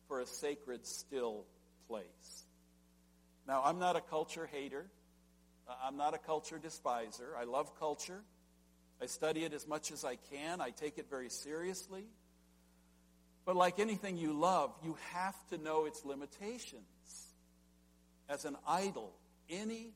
for 0.08 0.20
a 0.20 0.26
sacred, 0.26 0.86
still 0.86 1.44
place. 1.88 2.44
Now, 3.46 3.60
I'm 3.62 3.78
not 3.78 3.96
a 3.96 4.00
culture 4.00 4.48
hater. 4.50 4.86
I'm 5.84 5.98
not 5.98 6.14
a 6.14 6.18
culture 6.18 6.58
despiser. 6.58 7.36
I 7.38 7.44
love 7.44 7.78
culture. 7.78 8.22
I 9.02 9.06
study 9.06 9.44
it 9.44 9.52
as 9.52 9.68
much 9.68 9.92
as 9.92 10.06
I 10.06 10.16
can. 10.16 10.62
I 10.62 10.70
take 10.70 10.96
it 10.96 11.10
very 11.10 11.28
seriously. 11.28 12.06
But 13.44 13.56
like 13.56 13.78
anything 13.78 14.16
you 14.16 14.32
love, 14.32 14.72
you 14.82 14.96
have 15.12 15.36
to 15.48 15.58
know 15.58 15.84
its 15.84 16.02
limitations. 16.02 17.28
As 18.30 18.46
an 18.46 18.56
idol, 18.66 19.12
any 19.50 19.92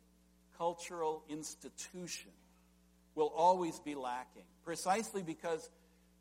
cultural 0.58 1.24
institution 1.30 2.32
will 3.18 3.32
always 3.36 3.80
be 3.80 3.96
lacking, 3.96 4.44
precisely 4.64 5.24
because 5.24 5.68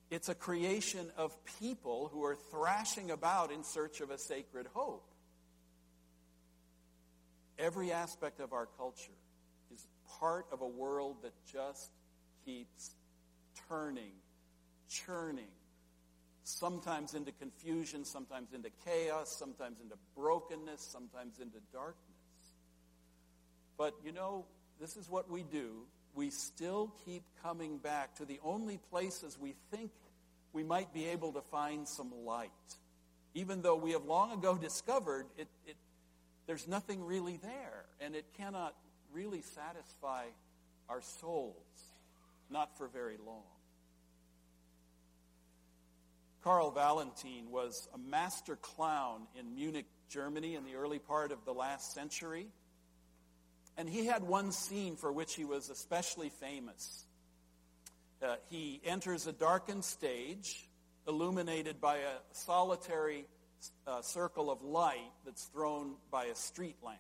it's 0.10 0.30
a 0.30 0.36
creation 0.36 1.12
of 1.16 1.32
people 1.60 2.10
who 2.12 2.26
are 2.26 2.36
thrashing 2.36 3.12
about 3.12 3.52
in 3.52 3.64
search 3.64 4.02
of 4.02 4.10
a 4.10 4.18
sacred 4.18 4.66
hope. 4.74 5.08
Every 7.60 7.92
aspect 7.92 8.40
of 8.40 8.52
our 8.52 8.66
culture 8.78 9.12
is 9.72 9.86
part 10.20 10.48
of 10.52 10.62
a 10.62 10.68
world 10.68 11.18
that 11.22 11.34
just 11.52 11.92
keeps 12.46 12.96
turning, 13.70 14.14
churning, 14.90 15.54
sometimes 16.44 17.14
into 17.14 17.32
confusion, 17.32 18.06
sometimes 18.06 18.54
into 18.54 18.72
chaos, 18.86 19.36
sometimes 19.38 19.82
into 19.82 19.96
brokenness, 20.16 20.82
sometimes 20.82 21.38
into 21.40 21.60
darkness. 21.72 21.96
But 23.78 23.94
you 24.04 24.12
know, 24.12 24.46
this 24.80 24.98
is 24.98 25.08
what 25.08 25.30
we 25.30 25.44
do 25.44 25.86
we 26.18 26.32
still 26.32 26.92
keep 27.06 27.22
coming 27.44 27.78
back 27.78 28.16
to 28.16 28.26
the 28.26 28.40
only 28.44 28.80
places 28.90 29.38
we 29.40 29.54
think 29.70 29.92
we 30.52 30.64
might 30.64 30.92
be 30.92 31.06
able 31.06 31.32
to 31.34 31.42
find 31.42 31.88
some 31.88 32.12
light. 32.26 32.50
Even 33.36 33.62
though 33.62 33.76
we 33.76 33.92
have 33.92 34.04
long 34.04 34.32
ago 34.32 34.58
discovered 34.58 35.28
it, 35.38 35.48
it, 35.68 35.76
there's 36.48 36.68
nothing 36.68 37.06
really 37.06 37.38
there, 37.44 37.86
and 38.02 38.16
it 38.16 38.26
cannot 38.36 38.74
really 39.14 39.44
satisfy 39.44 40.24
our 40.90 41.02
souls, 41.02 41.54
not 42.50 42.76
for 42.80 42.88
very 42.88 43.18
long. 43.24 43.44
Karl 46.44 46.72
Valentin 46.72 47.52
was 47.52 47.88
a 47.94 47.98
master 48.00 48.56
clown 48.56 49.28
in 49.40 49.54
Munich, 49.54 49.86
Germany 50.10 50.56
in 50.56 50.64
the 50.64 50.76
early 50.76 51.00
part 51.00 51.32
of 51.32 51.46
the 51.46 51.54
last 51.54 51.94
century. 51.94 52.48
And 53.78 53.88
he 53.88 54.06
had 54.06 54.24
one 54.24 54.52
scene 54.52 54.96
for 54.96 55.12
which 55.12 55.36
he 55.36 55.46
was 55.46 55.70
especially 55.70 56.30
famous. 56.30 57.06
Uh, 58.22 58.36
he 58.50 58.82
enters 58.84 59.28
a 59.28 59.32
darkened 59.32 59.86
stage 59.86 60.68
illuminated 61.08 61.80
by 61.80 61.98
a 61.98 62.18
solitary 62.32 63.28
uh, 63.86 64.02
circle 64.02 64.50
of 64.50 64.62
light 64.64 65.12
that's 65.26 65.46
thrown 65.46 65.96
by 66.12 66.26
a 66.26 66.36
street 66.36 66.76
lamp. 66.84 67.00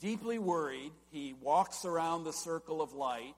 Deeply 0.00 0.38
worried, 0.38 0.92
he 1.10 1.34
walks 1.40 1.84
around 1.84 2.24
the 2.24 2.32
circle 2.32 2.82
of 2.82 2.92
light, 2.92 3.34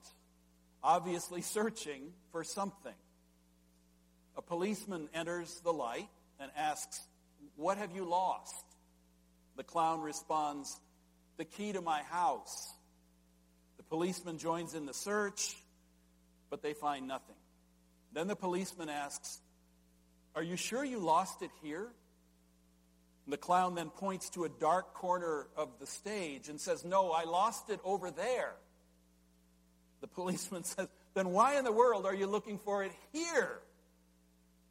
obviously 0.83 1.41
searching 1.41 2.13
for 2.33 2.43
something. 2.45 2.95
A 4.37 4.43
policeman 4.43 5.09
enters 5.15 5.61
the 5.65 5.73
light 5.73 6.09
and 6.41 6.51
asks, 6.57 7.01
What 7.57 7.79
have 7.79 7.93
you 7.93 8.05
lost? 8.05 8.65
The 9.57 9.65
clown 9.65 10.01
responds, 10.01 10.79
the 11.39 11.45
key 11.45 11.73
to 11.73 11.81
my 11.81 12.03
house. 12.03 12.75
The 13.79 13.85
policeman 13.85 14.37
joins 14.37 14.75
in 14.75 14.85
the 14.85 14.93
search, 14.93 15.57
but 16.51 16.63
they 16.63 16.75
find 16.75 17.09
nothing. 17.09 17.37
Then 18.13 18.27
the 18.27 18.37
policeman 18.37 18.89
asks, 18.89 19.39
Are 20.35 20.43
you 20.43 20.57
sure 20.57 20.85
you 20.85 20.99
lost 20.99 21.41
it 21.43 21.51
here? 21.63 21.89
And 23.25 23.33
the 23.33 23.39
clown 23.39 23.75
then 23.75 23.91
points 23.91 24.31
to 24.31 24.45
a 24.45 24.49
dark 24.49 24.95
corner 24.95 25.47
of 25.57 25.69
the 25.79 25.87
stage 25.87 26.49
and 26.49 26.61
says, 26.61 26.85
No, 26.85 27.13
I 27.13 27.25
lost 27.25 27.71
it 27.71 27.81
over 27.85 28.11
there. 28.11 28.55
The 30.01 30.09
policeman 30.09 30.65
says, 30.65 30.89
Then 31.15 31.31
why 31.31 31.57
in 31.57 31.65
the 31.65 31.73
world 31.73 32.05
are 32.05 32.15
you 32.15 32.27
looking 32.27 32.59
for 32.59 32.85
it 32.85 32.93
here? 33.13 33.61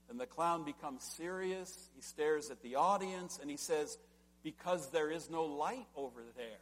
And 0.10 0.20
the 0.20 0.26
clown 0.26 0.64
becomes 0.64 1.04
serious. 1.04 1.90
He 1.96 2.02
stares 2.02 2.50
at 2.50 2.62
the 2.62 2.76
audience 2.76 3.40
and 3.42 3.50
he 3.50 3.58
says, 3.58 3.98
because 4.44 4.90
there 4.92 5.10
is 5.10 5.30
no 5.30 5.44
light 5.44 5.88
over 5.96 6.22
there. 6.36 6.60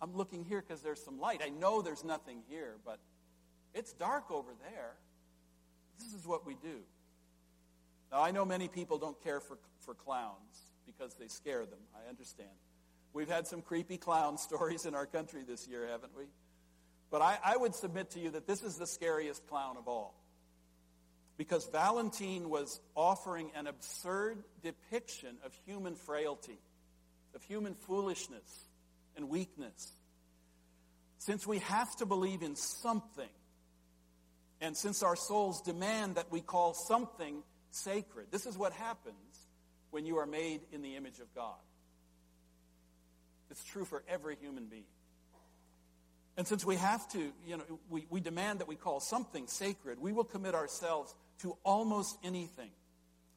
I'm 0.00 0.14
looking 0.16 0.44
here 0.44 0.60
because 0.60 0.82
there's 0.82 1.02
some 1.02 1.20
light. 1.20 1.40
I 1.44 1.48
know 1.48 1.80
there's 1.82 2.04
nothing 2.04 2.42
here, 2.48 2.74
but 2.84 2.98
it's 3.74 3.92
dark 3.92 4.30
over 4.30 4.50
there. 4.60 4.94
This 5.98 6.12
is 6.12 6.26
what 6.26 6.46
we 6.46 6.54
do. 6.54 6.80
Now, 8.10 8.22
I 8.22 8.30
know 8.30 8.44
many 8.44 8.68
people 8.68 8.98
don't 8.98 9.20
care 9.22 9.40
for, 9.40 9.58
for 9.80 9.94
clowns 9.94 10.72
because 10.86 11.14
they 11.14 11.28
scare 11.28 11.64
them. 11.64 11.78
I 11.94 12.08
understand. 12.08 12.50
We've 13.12 13.28
had 13.28 13.46
some 13.46 13.62
creepy 13.62 13.96
clown 13.96 14.38
stories 14.38 14.86
in 14.86 14.94
our 14.94 15.06
country 15.06 15.42
this 15.46 15.68
year, 15.68 15.86
haven't 15.86 16.16
we? 16.16 16.24
But 17.10 17.22
I, 17.22 17.38
I 17.44 17.56
would 17.56 17.74
submit 17.74 18.10
to 18.10 18.20
you 18.20 18.30
that 18.30 18.46
this 18.46 18.62
is 18.62 18.76
the 18.76 18.86
scariest 18.86 19.46
clown 19.46 19.76
of 19.76 19.86
all. 19.86 20.14
Because 21.42 21.66
Valentine 21.72 22.48
was 22.50 22.78
offering 22.94 23.50
an 23.56 23.66
absurd 23.66 24.44
depiction 24.62 25.38
of 25.44 25.52
human 25.66 25.96
frailty, 25.96 26.60
of 27.34 27.42
human 27.42 27.74
foolishness 27.74 28.68
and 29.16 29.28
weakness. 29.28 29.90
Since 31.18 31.44
we 31.44 31.58
have 31.58 31.96
to 31.96 32.06
believe 32.06 32.42
in 32.42 32.54
something, 32.54 33.28
and 34.60 34.76
since 34.76 35.02
our 35.02 35.16
souls 35.16 35.60
demand 35.62 36.14
that 36.14 36.30
we 36.30 36.42
call 36.42 36.74
something 36.74 37.42
sacred, 37.72 38.28
this 38.30 38.46
is 38.46 38.56
what 38.56 38.72
happens 38.74 39.48
when 39.90 40.06
you 40.06 40.18
are 40.18 40.26
made 40.26 40.60
in 40.70 40.80
the 40.80 40.94
image 40.94 41.18
of 41.18 41.34
God. 41.34 41.58
It's 43.50 43.64
true 43.64 43.84
for 43.84 44.04
every 44.08 44.36
human 44.40 44.66
being. 44.66 44.84
And 46.36 46.46
since 46.46 46.64
we 46.64 46.76
have 46.76 47.06
to, 47.12 47.32
you 47.46 47.58
know, 47.58 47.64
we, 47.90 48.06
we 48.08 48.20
demand 48.20 48.60
that 48.60 48.68
we 48.68 48.76
call 48.76 49.00
something 49.00 49.46
sacred, 49.46 50.00
we 50.00 50.12
will 50.12 50.24
commit 50.24 50.54
ourselves 50.54 51.14
to 51.40 51.56
almost 51.64 52.16
anything 52.24 52.70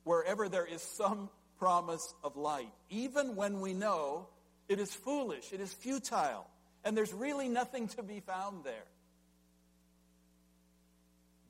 wherever 0.03 0.47
there 0.47 0.65
is 0.65 0.81
some 0.81 1.29
promise 1.59 2.13
of 2.23 2.37
light, 2.37 2.71
even 2.89 3.35
when 3.35 3.59
we 3.59 3.73
know 3.73 4.27
it 4.69 4.79
is 4.79 4.93
foolish, 4.93 5.51
it 5.51 5.59
is 5.59 5.73
futile, 5.73 6.47
and 6.83 6.95
there's 6.95 7.13
really 7.13 7.49
nothing 7.49 7.87
to 7.89 8.03
be 8.03 8.19
found 8.19 8.63
there. 8.63 8.87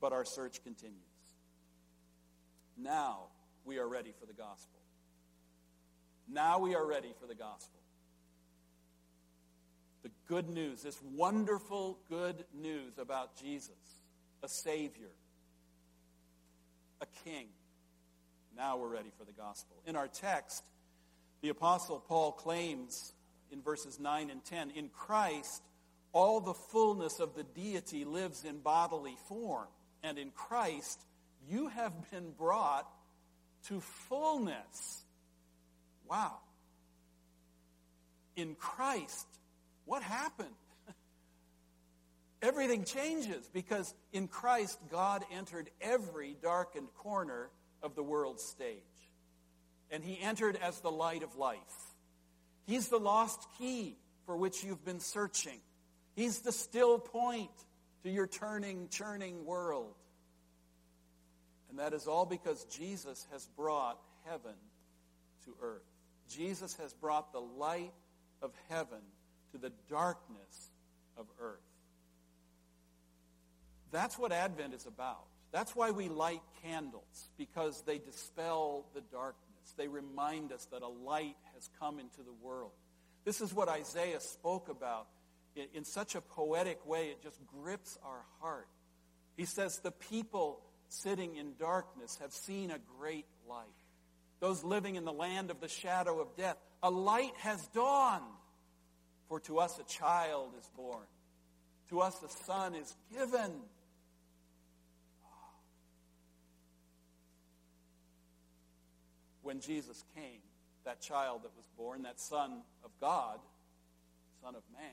But 0.02 0.14
our 0.14 0.25
search 0.25 0.64
continues. 0.64 1.00
Now 2.78 3.28
we 3.66 3.78
are 3.78 3.88
ready 3.88 4.14
for 4.20 4.25
the 4.25 4.34
gospel. 4.34 4.80
Now 6.32 6.60
we 6.60 6.75
are 6.75 6.86
ready 6.86 7.14
for 7.20 7.28
the 7.28 7.36
gospel. 7.36 7.80
The 10.06 10.12
good 10.28 10.52
news, 10.52 10.84
this 10.84 11.02
wonderful 11.16 11.98
good 12.12 12.46
news 12.54 13.00
about 13.00 13.42
Jesus, 13.42 13.72
a 14.44 14.48
Savior, 14.48 15.10
a 17.02 17.08
King. 17.24 17.48
Now 18.56 18.78
we're 18.78 18.94
ready 18.94 19.10
for 19.18 19.26
the 19.26 19.32
gospel. 19.32 19.78
In 19.88 19.96
our 19.96 20.08
text, 20.08 20.64
the 21.42 21.50
Apostle 21.50 22.00
Paul 22.08 22.34
claims 22.34 23.14
in 23.52 23.64
verses 23.64 24.00
9 24.00 24.30
and 24.30 24.46
10 24.46 24.74
in 24.76 24.90
Christ, 24.90 25.64
all 26.14 26.40
the 26.40 26.54
fullness 26.54 27.20
of 27.20 27.34
the 27.34 27.44
deity 27.44 28.06
lives 28.06 28.46
in 28.46 28.60
bodily 28.60 29.18
form. 29.28 29.66
And 30.04 30.20
in 30.20 30.30
Christ, 30.30 31.02
you 31.50 31.70
have 31.70 32.12
been 32.12 32.30
brought 32.38 32.88
to 33.70 33.80
fullness. 33.80 35.04
Wow. 36.08 36.36
In 38.36 38.54
Christ, 38.54 39.26
what 39.86 40.04
happened? 40.04 40.50
Everything 42.42 42.84
changes 42.84 43.50
because 43.54 43.94
in 44.12 44.27
Christ, 44.27 44.80
God 44.92 45.24
entered 45.32 45.70
every 45.82 46.36
darkened 46.42 46.94
corner 46.98 47.50
of 47.82 47.96
the 47.96 48.04
world's 48.04 48.43
stage. 48.43 48.82
And 49.91 50.04
he 50.04 50.19
entered 50.19 50.58
as 50.62 50.80
the 50.82 50.91
light 50.91 51.24
of 51.24 51.36
life. 51.38 51.60
He's 52.65 52.89
the 52.89 52.98
lost 52.98 53.48
key 53.58 53.98
for 54.26 54.36
which 54.36 54.63
you've 54.63 54.84
been 54.84 55.00
searching. 55.00 55.60
He's 56.15 56.39
the 56.39 56.52
still 56.52 56.98
point 56.98 57.52
to 58.04 58.10
your 58.10 58.26
turning, 58.26 58.88
churning 58.89 59.45
world. 59.45 59.93
And 61.69 61.80
that 61.80 61.93
is 61.93 62.08
all 62.08 62.26
because 62.26 62.63
Jesus 62.65 63.28
has 63.32 63.48
brought 63.56 64.00
heaven 64.26 64.56
to 65.45 65.56
earth. 65.62 65.84
Jesus 66.30 66.76
has 66.78 66.93
brought 66.93 67.32
the 67.32 67.39
light 67.39 67.93
of 68.41 68.52
heaven 68.69 69.02
to 69.56 69.62
the 69.62 69.72
darkness 69.89 70.72
of 71.18 71.28
earth. 71.39 71.60
That's 73.91 74.20
what 74.20 74.34
Advent 74.34 74.74
is 74.74 74.86
about. 74.86 75.26
That's 75.54 75.74
why 75.74 75.91
we 75.91 76.10
light 76.10 76.41
candles, 76.62 77.30
because 77.38 77.82
they 77.84 77.98
dispel 77.98 78.86
the 78.94 79.02
darkness. 79.12 79.74
They 79.78 79.88
remind 79.88 80.52
us 80.52 80.65
that 80.72 80.82
a 80.82 80.88
light 80.88 81.38
has 81.54 81.70
come 81.80 82.00
into 82.00 82.18
the 82.18 82.34
world. 82.41 82.72
This 83.24 83.39
is 83.39 83.54
what 83.54 83.70
Isaiah 83.70 84.20
spoke 84.20 84.68
about 84.68 85.08
in, 85.56 85.68
in 85.74 85.86
such 85.86 86.15
a 86.15 86.22
poetic 86.22 86.86
way, 86.86 87.08
it 87.08 87.24
just 87.24 87.39
grips 87.48 87.98
our 88.04 88.26
heart. 88.41 88.68
He 89.38 89.46
says, 89.46 89.80
The 89.80 89.91
people 89.91 90.60
sitting 90.89 91.36
in 91.38 91.54
darkness 91.58 92.18
have 92.22 92.34
seen 92.34 92.72
a 92.72 92.80
great 93.00 93.26
light. 93.48 93.65
Those 94.41 94.63
living 94.63 94.96
in 94.96 95.06
the 95.06 95.13
land 95.13 95.50
of 95.50 95.62
the 95.62 95.70
shadow 95.70 96.20
of 96.20 96.36
death, 96.36 96.58
a 96.84 96.89
light 96.89 97.34
has 97.38 97.65
dawned. 97.68 98.24
For 99.28 99.40
to 99.42 99.60
us 99.60 99.80
a 99.80 99.84
child 99.84 100.52
is 100.60 100.70
born, 100.76 101.06
to 101.90 102.02
us 102.02 102.22
a 102.24 102.30
son 102.46 102.76
is 102.76 102.96
given. 103.14 103.52
When 109.42 109.60
Jesus 109.60 110.04
came, 110.16 110.42
that 110.86 111.02
child 111.02 111.44
that 111.44 111.56
was 111.56 111.66
born, 111.78 112.04
that 112.04 112.20
Son 112.20 112.62
of 112.84 112.92
God, 113.02 113.40
Son 114.42 114.56
of 114.56 114.64
Man, 114.74 114.92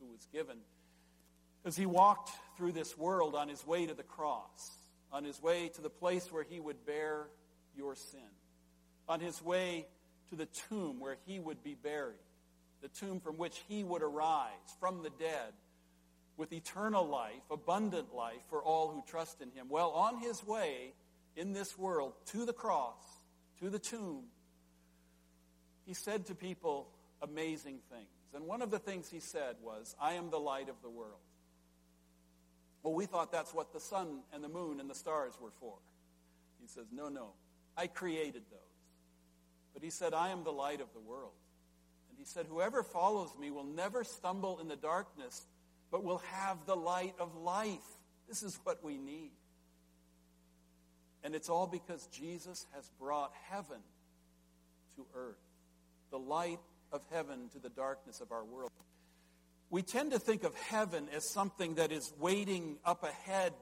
who 0.00 0.10
was 0.10 0.26
given, 0.32 0.56
as 1.64 1.76
he 1.76 1.86
walked 1.86 2.30
through 2.56 2.72
this 2.72 2.96
world 2.96 3.34
on 3.34 3.48
his 3.48 3.66
way 3.66 3.86
to 3.86 3.94
the 3.94 4.02
cross, 4.02 4.72
on 5.12 5.24
his 5.24 5.42
way 5.42 5.68
to 5.74 5.82
the 5.82 5.90
place 5.90 6.32
where 6.32 6.44
he 6.48 6.58
would 6.58 6.84
bear 6.86 7.26
your 7.76 7.94
sin, 7.94 8.20
on 9.08 9.20
his 9.20 9.42
way 9.42 9.86
to 10.30 10.36
the 10.36 10.46
tomb 10.46 11.00
where 11.00 11.16
he 11.26 11.38
would 11.38 11.62
be 11.62 11.74
buried, 11.74 12.16
the 12.82 12.88
tomb 12.88 13.20
from 13.20 13.36
which 13.36 13.62
he 13.68 13.84
would 13.84 14.02
arise 14.02 14.76
from 14.78 15.02
the 15.02 15.10
dead 15.10 15.52
with 16.36 16.52
eternal 16.52 17.06
life, 17.06 17.42
abundant 17.50 18.14
life 18.14 18.40
for 18.48 18.62
all 18.62 18.88
who 18.90 19.02
trust 19.06 19.40
in 19.42 19.50
him. 19.50 19.66
Well, 19.68 19.90
on 19.90 20.18
his 20.18 20.44
way 20.46 20.94
in 21.36 21.52
this 21.52 21.76
world 21.76 22.14
to 22.26 22.46
the 22.46 22.52
cross, 22.52 23.02
to 23.60 23.68
the 23.68 23.78
tomb, 23.78 24.24
he 25.84 25.94
said 25.94 26.26
to 26.26 26.34
people 26.34 26.88
amazing 27.22 27.80
things. 27.90 28.08
And 28.34 28.46
one 28.46 28.62
of 28.62 28.70
the 28.70 28.78
things 28.78 29.10
he 29.10 29.20
said 29.20 29.56
was, 29.62 29.94
I 30.00 30.14
am 30.14 30.30
the 30.30 30.38
light 30.38 30.68
of 30.68 30.76
the 30.82 30.90
world. 30.90 31.20
Well, 32.82 32.94
we 32.94 33.06
thought 33.06 33.32
that's 33.32 33.52
what 33.52 33.72
the 33.72 33.80
sun 33.80 34.20
and 34.32 34.42
the 34.42 34.48
moon 34.48 34.80
and 34.80 34.88
the 34.88 34.94
stars 34.94 35.34
were 35.40 35.52
for. 35.60 35.74
He 36.60 36.68
says, 36.68 36.86
No, 36.92 37.08
no. 37.08 37.32
I 37.76 37.86
created 37.86 38.42
those. 38.50 38.60
But 39.74 39.82
he 39.82 39.90
said, 39.90 40.14
I 40.14 40.30
am 40.30 40.44
the 40.44 40.52
light 40.52 40.80
of 40.80 40.92
the 40.94 41.00
world. 41.00 41.32
He 42.20 42.26
said, 42.26 42.46
Whoever 42.48 42.82
follows 42.82 43.30
me 43.40 43.50
will 43.50 43.64
never 43.64 44.04
stumble 44.04 44.60
in 44.60 44.68
the 44.68 44.76
darkness, 44.76 45.46
but 45.90 46.04
will 46.04 46.22
have 46.32 46.66
the 46.66 46.76
light 46.76 47.14
of 47.18 47.34
life. 47.34 47.78
This 48.28 48.42
is 48.42 48.60
what 48.62 48.84
we 48.84 48.96
need. 48.96 49.32
And 51.24 51.34
it's 51.34 51.48
all 51.48 51.66
because 51.66 52.06
Jesus 52.12 52.66
has 52.74 52.88
brought 53.00 53.32
heaven 53.50 53.80
to 54.96 55.06
earth, 55.16 55.42
the 56.10 56.18
light 56.18 56.60
of 56.92 57.02
heaven 57.10 57.48
to 57.54 57.58
the 57.58 57.70
darkness 57.70 58.20
of 58.20 58.30
our 58.30 58.44
world 58.44 58.70
we 59.70 59.82
tend 59.82 60.10
to 60.10 60.18
think 60.18 60.42
of 60.42 60.54
heaven 60.56 61.08
as 61.14 61.24
something 61.24 61.76
that 61.76 61.92
is 61.92 62.12
waiting 62.18 62.76
up 62.84 63.04
ahead 63.04 63.52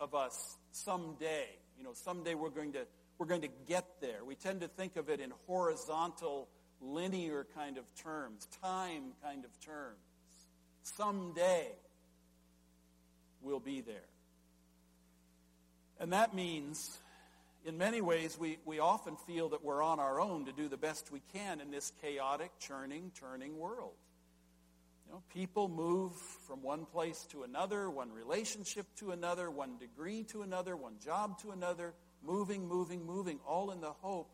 of 0.00 0.14
us 0.14 0.58
someday. 0.72 1.46
You 1.78 1.84
know, 1.84 1.92
someday 1.94 2.34
we're 2.34 2.50
going 2.50 2.72
to 2.72 2.86
we're 3.16 3.26
going 3.26 3.42
to 3.42 3.50
get 3.68 3.86
there. 4.00 4.24
We 4.24 4.34
tend 4.34 4.62
to 4.62 4.68
think 4.68 4.96
of 4.96 5.08
it 5.08 5.20
in 5.20 5.32
horizontal, 5.46 6.48
linear 6.84 7.46
kind 7.54 7.78
of 7.78 7.84
terms, 7.96 8.46
time 8.62 9.12
kind 9.22 9.44
of 9.44 9.60
terms. 9.60 9.98
Someday 10.82 11.68
we'll 13.42 13.60
be 13.60 13.80
there. 13.80 14.08
And 16.00 16.12
that 16.12 16.34
means, 16.34 16.98
in 17.64 17.78
many 17.78 18.00
ways, 18.00 18.36
we, 18.38 18.58
we 18.64 18.78
often 18.78 19.16
feel 19.16 19.50
that 19.50 19.64
we're 19.64 19.82
on 19.82 20.00
our 20.00 20.20
own 20.20 20.46
to 20.46 20.52
do 20.52 20.68
the 20.68 20.76
best 20.76 21.10
we 21.12 21.22
can 21.32 21.60
in 21.60 21.70
this 21.70 21.92
chaotic, 22.02 22.50
churning, 22.58 23.12
turning 23.18 23.58
world. 23.58 23.94
You 25.06 25.12
know, 25.12 25.22
people 25.32 25.68
move 25.68 26.12
from 26.46 26.62
one 26.62 26.86
place 26.86 27.26
to 27.30 27.42
another, 27.44 27.88
one 27.88 28.10
relationship 28.10 28.86
to 28.96 29.12
another, 29.12 29.50
one 29.50 29.78
degree 29.78 30.24
to 30.24 30.42
another, 30.42 30.76
one 30.76 30.94
job 31.04 31.38
to 31.40 31.50
another, 31.50 31.94
moving, 32.22 32.66
moving, 32.66 33.06
moving, 33.06 33.38
all 33.46 33.70
in 33.70 33.80
the 33.80 33.92
hope 33.92 34.30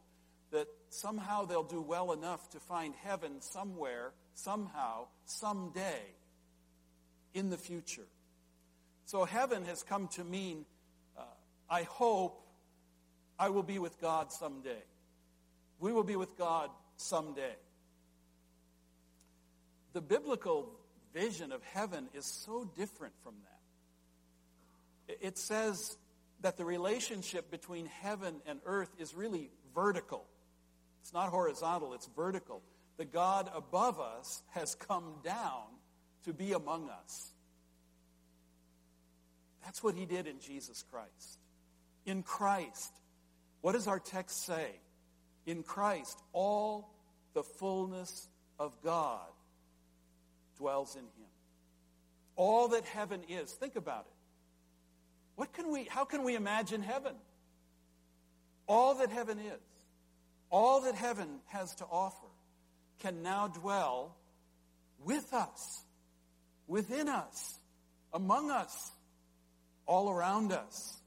that 0.52 0.68
somehow 0.88 1.44
they'll 1.44 1.62
do 1.62 1.80
well 1.80 2.12
enough 2.12 2.50
to 2.50 2.60
find 2.60 2.94
heaven 3.02 3.40
somewhere, 3.40 4.12
somehow, 4.34 5.06
someday 5.24 6.00
in 7.34 7.50
the 7.50 7.56
future. 7.56 8.06
So 9.06 9.24
heaven 9.24 9.64
has 9.64 9.82
come 9.82 10.08
to 10.08 10.24
mean, 10.24 10.64
uh, 11.16 11.22
I 11.68 11.82
hope 11.84 12.46
I 13.38 13.48
will 13.48 13.62
be 13.62 13.78
with 13.78 14.00
God 14.00 14.32
someday. 14.32 14.82
We 15.78 15.92
will 15.92 16.04
be 16.04 16.16
with 16.16 16.36
God 16.36 16.70
someday. 16.96 17.56
The 19.92 20.00
biblical 20.00 20.70
vision 21.14 21.50
of 21.52 21.62
heaven 21.64 22.08
is 22.14 22.24
so 22.24 22.70
different 22.76 23.14
from 23.22 23.34
that. 25.08 25.16
It 25.20 25.38
says 25.38 25.96
that 26.42 26.56
the 26.56 26.64
relationship 26.64 27.50
between 27.50 27.86
heaven 27.86 28.36
and 28.46 28.60
earth 28.64 28.90
is 28.98 29.14
really 29.14 29.50
vertical. 29.74 30.24
It's 31.00 31.12
not 31.12 31.30
horizontal, 31.30 31.94
it's 31.94 32.08
vertical. 32.16 32.62
The 32.96 33.04
God 33.04 33.50
above 33.54 33.98
us 34.00 34.42
has 34.50 34.74
come 34.74 35.14
down 35.24 35.62
to 36.24 36.32
be 36.32 36.52
among 36.52 36.90
us. 36.90 37.32
That's 39.64 39.82
what 39.82 39.94
he 39.94 40.06
did 40.06 40.26
in 40.26 40.40
Jesus 40.40 40.84
Christ. 40.90 41.38
In 42.06 42.22
Christ, 42.22 42.92
what 43.60 43.72
does 43.72 43.86
our 43.86 43.98
text 43.98 44.44
say? 44.44 44.80
In 45.46 45.62
Christ, 45.62 46.18
all 46.32 46.94
the 47.34 47.42
fullness 47.42 48.28
of 48.58 48.76
God 48.82 49.28
dwells 50.58 50.94
in 50.94 51.02
him. 51.02 51.30
All 52.36 52.68
that 52.68 52.84
heaven 52.84 53.22
is. 53.28 53.52
Think 53.52 53.76
about 53.76 54.06
it. 54.06 54.14
What 55.36 55.52
can 55.52 55.70
we, 55.72 55.84
how 55.84 56.04
can 56.04 56.22
we 56.22 56.34
imagine 56.34 56.82
heaven? 56.82 57.14
All 58.66 58.94
that 58.96 59.10
heaven 59.10 59.38
is, 59.38 59.60
all 60.50 60.82
that 60.82 60.94
heaven 60.94 61.28
has 61.46 61.74
to 61.76 61.84
offer, 61.90 62.26
can 63.00 63.22
now 63.22 63.48
dwell 63.48 64.16
with 65.04 65.32
us, 65.32 65.84
within 66.66 67.08
us, 67.08 67.58
among 68.12 68.50
us, 68.50 68.92
all 69.86 70.10
around 70.10 70.52
us. 70.52 71.00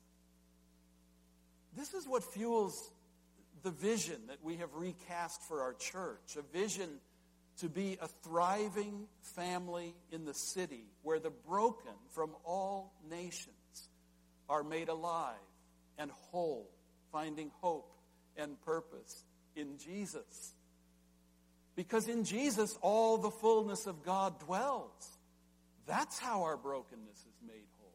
This 1.75 1.93
is 1.93 2.07
what 2.07 2.23
fuels 2.33 2.91
the 3.63 3.71
vision 3.71 4.17
that 4.27 4.43
we 4.43 4.57
have 4.57 4.73
recast 4.75 5.41
for 5.47 5.61
our 5.61 5.73
church, 5.73 6.37
a 6.37 6.57
vision 6.57 6.89
to 7.59 7.69
be 7.69 7.97
a 8.01 8.07
thriving 8.23 9.07
family 9.35 9.93
in 10.11 10.25
the 10.25 10.33
city 10.33 10.85
where 11.03 11.19
the 11.19 11.31
broken 11.47 11.93
from 12.09 12.31
all 12.43 12.93
nations 13.09 13.89
are 14.49 14.63
made 14.63 14.89
alive 14.89 15.35
and 15.97 16.11
whole, 16.11 16.69
finding 17.11 17.51
hope 17.61 17.93
and 18.37 18.59
purpose 18.61 19.23
in 19.55 19.77
Jesus. 19.77 20.53
Because 21.75 22.07
in 22.07 22.23
Jesus, 22.23 22.77
all 22.81 23.17
the 23.17 23.31
fullness 23.31 23.87
of 23.87 24.03
God 24.03 24.39
dwells. 24.39 25.17
That's 25.87 26.19
how 26.19 26.43
our 26.43 26.57
brokenness 26.57 27.17
is 27.17 27.47
made 27.47 27.67
whole. 27.79 27.91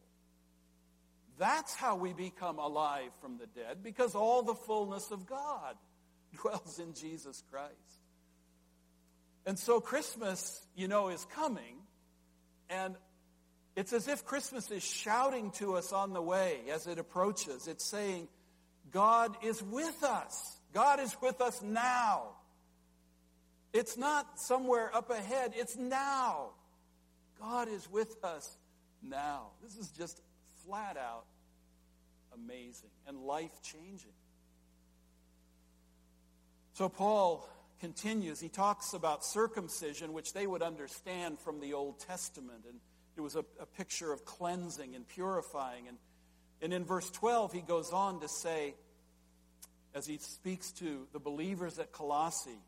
That's 1.37 1.73
how 1.75 1.95
we 1.95 2.13
become 2.13 2.59
alive 2.59 3.11
from 3.21 3.37
the 3.37 3.47
dead, 3.47 3.77
because 3.81 4.15
all 4.15 4.43
the 4.43 4.55
fullness 4.55 5.11
of 5.11 5.25
God 5.25 5.75
dwells 6.41 6.79
in 6.79 6.93
Jesus 6.93 7.41
Christ. 7.51 7.73
And 9.45 9.57
so 9.57 9.79
Christmas, 9.79 10.61
you 10.75 10.87
know, 10.87 11.07
is 11.09 11.25
coming, 11.33 11.77
and 12.69 12.95
it's 13.75 13.93
as 13.93 14.07
if 14.07 14.25
Christmas 14.25 14.69
is 14.71 14.83
shouting 14.83 15.51
to 15.51 15.75
us 15.75 15.93
on 15.93 16.11
the 16.11 16.21
way 16.21 16.59
as 16.71 16.85
it 16.85 16.99
approaches. 16.99 17.67
It's 17.67 17.85
saying, 17.85 18.27
God 18.91 19.37
is 19.41 19.63
with 19.63 20.03
us. 20.03 20.58
God 20.73 20.99
is 20.99 21.15
with 21.21 21.41
us 21.41 21.61
now. 21.61 22.35
It's 23.73 23.97
not 23.97 24.39
somewhere 24.39 24.95
up 24.95 25.09
ahead, 25.09 25.53
it's 25.55 25.77
now. 25.77 26.49
God 27.39 27.67
is 27.69 27.89
with 27.89 28.23
us 28.23 28.57
now. 29.01 29.47
This 29.63 29.77
is 29.77 29.89
just 29.89 30.21
flat 30.65 30.97
out 30.97 31.25
amazing 32.33 32.89
and 33.07 33.19
life 33.19 33.61
changing. 33.63 34.11
So, 36.73 36.89
Paul 36.89 37.47
continues. 37.79 38.39
He 38.39 38.49
talks 38.49 38.93
about 38.93 39.25
circumcision, 39.25 40.13
which 40.13 40.33
they 40.33 40.47
would 40.47 40.61
understand 40.61 41.39
from 41.39 41.59
the 41.59 41.73
Old 41.73 41.99
Testament. 41.99 42.65
And 42.67 42.79
it 43.17 43.21
was 43.21 43.35
a, 43.35 43.43
a, 43.59 43.65
picture 43.65 44.11
of 44.11 44.25
cleansing 44.25 44.95
and 44.95 45.07
purifying. 45.07 45.87
And, 45.87 45.97
and 46.61 46.73
in 46.73 46.85
verse 46.85 47.09
12, 47.09 47.53
he 47.53 47.61
goes 47.61 47.91
on 47.91 48.21
to 48.21 48.27
say, 48.27 48.75
as 49.93 50.05
he 50.05 50.17
speaks 50.17 50.71
to 50.73 51.07
the 51.13 51.19
believers 51.19 51.79
at 51.79 51.91
Colossae, 51.91 52.59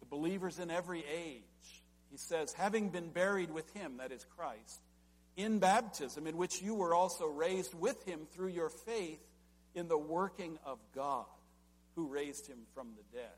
the 0.00 0.06
believers 0.06 0.58
in 0.58 0.70
every 0.70 1.00
age, 1.00 1.42
he 2.10 2.16
says, 2.16 2.52
having 2.52 2.90
been 2.90 3.10
buried 3.10 3.50
with 3.50 3.72
him, 3.74 3.96
that 3.98 4.12
is 4.12 4.24
Christ, 4.36 4.80
in 5.36 5.58
baptism, 5.58 6.26
in 6.26 6.36
which 6.36 6.62
you 6.62 6.74
were 6.74 6.94
also 6.94 7.26
raised 7.26 7.74
with 7.74 8.04
him 8.04 8.20
through 8.32 8.48
your 8.48 8.68
faith 8.68 9.20
in 9.74 9.88
the 9.88 9.98
working 9.98 10.58
of 10.64 10.78
God, 10.94 11.26
who 11.96 12.06
raised 12.06 12.46
him 12.46 12.58
from 12.74 12.90
the 12.96 13.18
dead. 13.18 13.32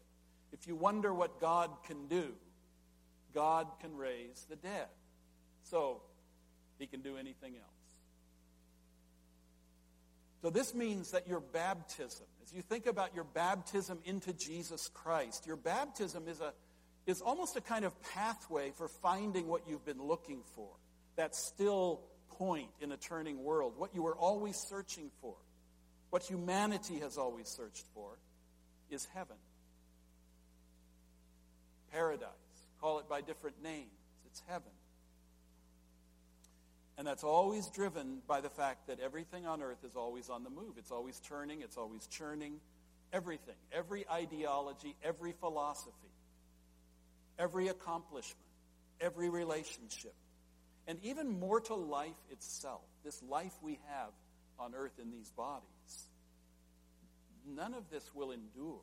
If 0.52 0.66
you 0.66 0.76
wonder 0.76 1.12
what 1.12 1.40
God 1.40 1.70
can 1.86 2.06
do, 2.08 2.34
God 3.34 3.66
can 3.80 3.96
raise 3.96 4.46
the 4.48 4.56
dead. 4.56 4.86
So, 5.64 6.02
he 6.78 6.86
can 6.86 7.00
do 7.00 7.16
anything 7.16 7.54
else. 7.54 7.66
So, 10.42 10.50
this 10.50 10.74
means 10.74 11.10
that 11.12 11.26
your 11.26 11.40
baptism, 11.40 12.26
as 12.46 12.52
you 12.52 12.62
think 12.62 12.86
about 12.86 13.14
your 13.14 13.24
baptism 13.24 13.98
into 14.04 14.32
Jesus 14.32 14.88
Christ, 14.94 15.46
your 15.46 15.56
baptism 15.56 16.28
is, 16.28 16.40
a, 16.40 16.52
is 17.06 17.20
almost 17.20 17.56
a 17.56 17.60
kind 17.60 17.84
of 17.84 17.92
pathway 18.14 18.70
for 18.70 18.88
finding 18.88 19.48
what 19.48 19.62
you've 19.68 19.84
been 19.84 20.02
looking 20.02 20.42
for. 20.54 20.68
That 21.16 21.34
still 21.34 22.02
point 22.30 22.68
in 22.80 22.92
a 22.92 22.96
turning 22.96 23.42
world, 23.42 23.74
what 23.76 23.94
you 23.94 24.02
were 24.02 24.16
always 24.16 24.56
searching 24.56 25.10
for, 25.20 25.34
what 26.10 26.22
humanity 26.22 27.00
has 27.00 27.18
always 27.18 27.48
searched 27.48 27.84
for, 27.94 28.16
is 28.90 29.06
heaven. 29.12 29.36
Paradise. 31.90 32.28
Call 32.80 33.00
it 33.00 33.08
by 33.08 33.22
different 33.22 33.60
names. 33.62 33.90
It's 34.26 34.42
heaven. 34.46 34.70
And 36.98 37.06
that's 37.06 37.24
always 37.24 37.68
driven 37.68 38.18
by 38.26 38.40
the 38.40 38.48
fact 38.48 38.86
that 38.86 39.00
everything 39.00 39.46
on 39.46 39.62
earth 39.62 39.84
is 39.84 39.96
always 39.96 40.30
on 40.30 40.44
the 40.44 40.50
move. 40.50 40.74
It's 40.78 40.90
always 40.90 41.20
turning, 41.20 41.60
it's 41.60 41.76
always 41.76 42.06
churning. 42.06 42.60
Everything, 43.12 43.54
every 43.70 44.04
ideology, 44.10 44.96
every 45.04 45.32
philosophy, 45.32 45.92
every 47.38 47.68
accomplishment, 47.68 48.46
every 49.00 49.28
relationship, 49.28 50.14
and 50.88 50.98
even 51.02 51.38
mortal 51.38 51.78
life 51.78 52.16
itself, 52.30 52.82
this 53.04 53.22
life 53.22 53.52
we 53.62 53.78
have 53.88 54.10
on 54.58 54.74
earth 54.74 54.98
in 55.00 55.10
these 55.10 55.30
bodies, 55.30 56.08
none 57.46 57.74
of 57.74 57.88
this 57.90 58.10
will 58.14 58.32
endure. 58.32 58.80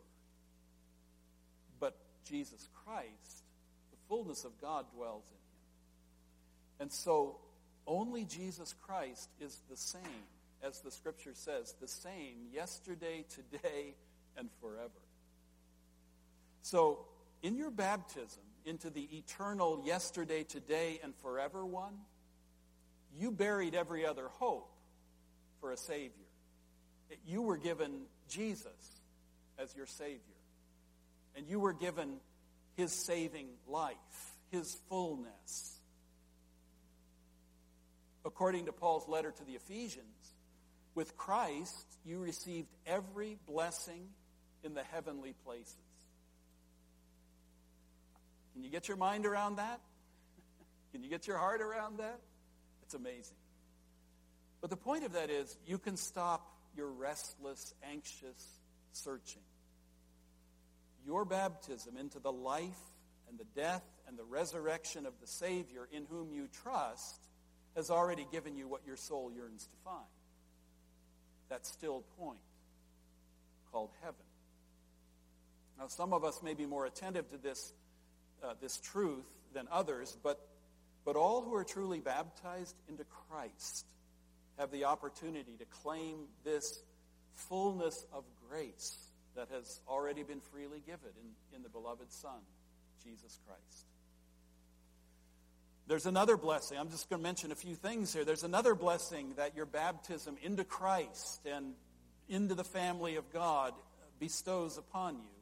But 1.80 1.98
Jesus 2.30 2.70
Christ, 2.86 3.44
the 3.92 3.98
fullness 4.08 4.46
of 4.46 4.52
God 4.62 4.86
dwells 4.96 5.26
in 5.30 5.36
him. 5.36 6.80
And 6.80 6.92
so 6.92 7.38
only 7.86 8.26
Jesus 8.26 8.74
Christ 8.82 9.30
is 9.42 9.60
the 9.70 9.78
same, 9.78 10.02
as 10.62 10.80
the 10.80 10.92
scripture 10.92 11.34
says, 11.34 11.76
the 11.82 11.88
same 11.88 12.48
yesterday, 12.54 13.26
today, 13.30 13.96
and 14.38 14.50
forever. 14.62 14.90
So, 16.62 17.00
in 17.42 17.58
your 17.58 17.72
baptism 17.72 18.44
into 18.66 18.90
the 18.90 19.08
eternal 19.12 19.84
yesterday, 19.86 20.44
today, 20.44 21.00
and 21.04 21.14
forever 21.16 21.66
one, 21.66 21.94
you 23.20 23.32
buried 23.32 23.76
every 23.76 24.06
other 24.06 24.30
hope 24.40 24.72
for 25.60 25.72
a 25.72 25.78
Savior. 25.78 26.12
You 27.28 27.42
were 27.42 27.58
given 27.58 27.92
Jesus 28.30 29.02
as 29.60 29.76
your 29.76 29.86
Savior. 29.86 30.20
And 31.36 31.48
you 31.48 31.60
were 31.60 31.74
given 31.74 32.18
His 32.76 32.92
saving 32.92 33.48
life, 33.68 33.98
His 34.52 34.78
fullness 34.90 35.80
according 38.26 38.66
to 38.66 38.72
Paul's 38.72 39.08
letter 39.08 39.32
to 39.32 39.46
the 39.46 39.54
Ephesians, 39.54 40.34
with 40.96 41.18
Christ, 41.18 41.98
you 42.06 42.20
received 42.20 42.70
every 42.86 43.38
blessing 43.48 44.08
in 44.64 44.74
the 44.74 44.84
heavenly 44.84 45.34
places. 45.46 45.76
Can 48.54 48.64
you 48.64 48.70
get 48.70 48.88
your 48.88 48.98
mind 48.98 49.26
around 49.26 49.56
that? 49.56 49.82
Can 50.92 51.04
you 51.04 51.10
get 51.10 51.28
your 51.28 51.38
heart 51.38 51.62
around 51.62 51.98
that? 51.98 52.20
It's 52.84 52.94
amazing. 52.94 53.36
But 54.62 54.70
the 54.70 54.78
point 54.78 55.04
of 55.04 55.14
that 55.14 55.30
is 55.30 55.58
you 55.66 55.80
can 55.80 55.98
stop 55.98 56.48
your 56.78 56.88
restless, 56.88 57.74
anxious 57.92 58.48
searching. 58.92 59.42
Your 61.06 61.26
baptism 61.26 61.98
into 61.98 62.20
the 62.20 62.32
life 62.32 62.80
and 63.28 63.38
the 63.38 63.60
death 63.60 63.84
and 64.08 64.18
the 64.18 64.24
resurrection 64.24 65.06
of 65.06 65.14
the 65.20 65.28
Savior 65.28 65.88
in 65.92 66.06
whom 66.06 66.32
you 66.32 66.48
trust 66.64 67.20
has 67.76 67.90
already 67.90 68.28
given 68.32 68.56
you 68.56 68.68
what 68.68 68.82
your 68.86 68.98
soul 68.98 69.32
yearns 69.34 69.64
to 69.64 69.76
find. 69.84 70.06
That 71.50 71.66
still 71.66 72.04
point 72.20 72.40
called 73.72 73.90
heaven. 74.02 74.16
Now, 75.80 75.88
some 75.88 76.14
of 76.14 76.24
us 76.24 76.42
may 76.44 76.54
be 76.54 76.66
more 76.66 76.86
attentive 76.86 77.30
to 77.32 77.38
this, 77.38 77.74
uh, 78.44 78.54
this 78.62 78.78
truth 78.78 79.26
than 79.54 79.68
others, 79.72 80.16
but, 80.24 80.40
but 81.04 81.16
all 81.16 81.42
who 81.42 81.56
are 81.56 81.64
truly 81.64 82.00
baptized 82.00 82.76
into 82.88 83.04
Christ 83.30 83.86
have 84.60 84.72
the 84.72 84.86
opportunity 84.86 85.54
to 85.58 85.66
claim 85.66 86.26
this 86.44 86.80
fullness 87.34 88.06
of 88.14 88.24
grace 88.48 88.96
that 89.36 89.48
has 89.52 89.82
already 89.88 90.22
been 90.22 90.40
freely 90.40 90.82
given 90.86 91.10
in, 91.20 91.56
in 91.58 91.64
the 91.64 91.70
beloved 91.70 92.12
Son, 92.12 92.40
Jesus 93.04 93.40
Christ. 93.48 93.86
There's 95.88 96.06
another 96.06 96.38
blessing. 96.38 96.78
I'm 96.78 96.90
just 96.90 97.10
going 97.10 97.22
to 97.22 97.24
mention 97.24 97.52
a 97.52 97.56
few 97.56 97.76
things 97.76 98.14
here. 98.14 98.24
There's 98.24 98.44
another 98.44 98.74
blessing 98.74 99.34
that 99.36 99.56
your 99.56 99.66
baptism 99.66 100.38
into 100.42 100.64
Christ 100.64 101.46
and 101.46 101.74
into 102.30 102.56
the 102.56 102.64
family 102.64 103.18
of 103.18 103.32
God 103.34 103.74
bestows 104.20 104.78
upon 104.78 105.16
you. 105.16 105.34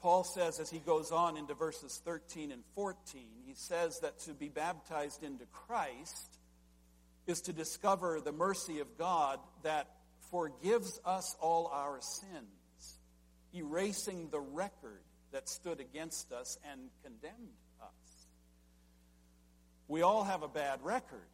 Paul 0.00 0.22
says 0.22 0.60
as 0.60 0.70
he 0.70 0.78
goes 0.78 1.10
on 1.10 1.36
into 1.36 1.54
verses 1.54 2.00
13 2.04 2.52
and 2.52 2.62
14, 2.74 3.22
he 3.46 3.54
says 3.54 3.98
that 4.00 4.18
to 4.20 4.32
be 4.32 4.48
baptized 4.48 5.24
into 5.24 5.44
Christ 5.46 6.38
is 7.26 7.40
to 7.42 7.52
discover 7.52 8.20
the 8.20 8.32
mercy 8.32 8.80
of 8.80 8.96
God 8.96 9.40
that 9.62 9.88
forgives 10.30 11.00
us 11.04 11.36
all 11.40 11.66
our 11.72 12.00
sins, 12.00 12.98
erasing 13.54 14.28
the 14.30 14.40
record 14.40 15.02
that 15.32 15.48
stood 15.48 15.80
against 15.80 16.32
us 16.32 16.58
and 16.70 16.80
condemned. 17.02 17.54
We 19.88 20.02
all 20.02 20.24
have 20.24 20.42
a 20.42 20.48
bad 20.48 20.80
record 20.84 21.26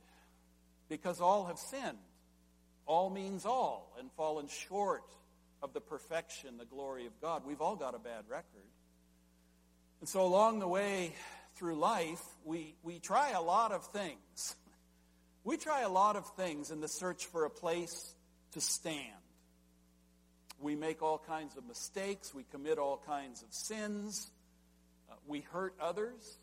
because 0.88 1.20
all 1.20 1.46
have 1.46 1.58
sinned. 1.58 1.98
All 2.86 3.10
means 3.10 3.44
all 3.44 3.92
and 3.98 4.10
fallen 4.12 4.46
short 4.48 5.04
of 5.62 5.72
the 5.72 5.80
perfection, 5.80 6.58
the 6.58 6.64
glory 6.64 7.06
of 7.06 7.20
God. 7.20 7.42
We've 7.46 7.60
all 7.60 7.76
got 7.76 7.94
a 7.94 7.98
bad 7.98 8.24
record. 8.28 8.44
And 10.00 10.08
so 10.08 10.22
along 10.22 10.60
the 10.60 10.68
way 10.68 11.14
through 11.56 11.76
life, 11.76 12.22
we, 12.44 12.74
we 12.82 12.98
try 12.98 13.30
a 13.30 13.40
lot 13.40 13.72
of 13.72 13.86
things. 13.86 14.56
We 15.46 15.58
try 15.58 15.82
a 15.82 15.90
lot 15.90 16.16
of 16.16 16.26
things 16.36 16.70
in 16.70 16.80
the 16.80 16.88
search 16.88 17.26
for 17.26 17.44
a 17.44 17.50
place 17.50 18.14
to 18.52 18.62
stand. 18.62 19.12
We 20.58 20.74
make 20.74 21.02
all 21.02 21.18
kinds 21.18 21.58
of 21.58 21.66
mistakes. 21.66 22.32
We 22.32 22.44
commit 22.44 22.78
all 22.78 23.02
kinds 23.06 23.42
of 23.42 23.52
sins. 23.52 24.30
Uh, 25.10 25.16
we 25.26 25.40
hurt 25.40 25.74
others. 25.78 26.38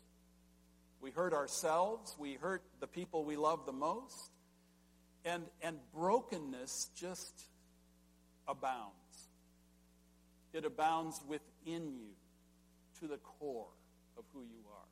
We 1.02 1.10
hurt 1.10 1.34
ourselves. 1.34 2.14
We 2.18 2.34
hurt 2.34 2.62
the 2.80 2.86
people 2.86 3.24
we 3.24 3.36
love 3.36 3.66
the 3.66 3.72
most. 3.72 4.30
And, 5.24 5.44
and 5.60 5.78
brokenness 5.92 6.90
just 6.96 7.44
abounds. 8.48 8.92
It 10.52 10.64
abounds 10.64 11.20
within 11.26 11.92
you 11.92 12.10
to 13.00 13.08
the 13.08 13.18
core 13.18 13.66
of 14.16 14.24
who 14.32 14.40
you 14.42 14.64
are. 14.70 14.88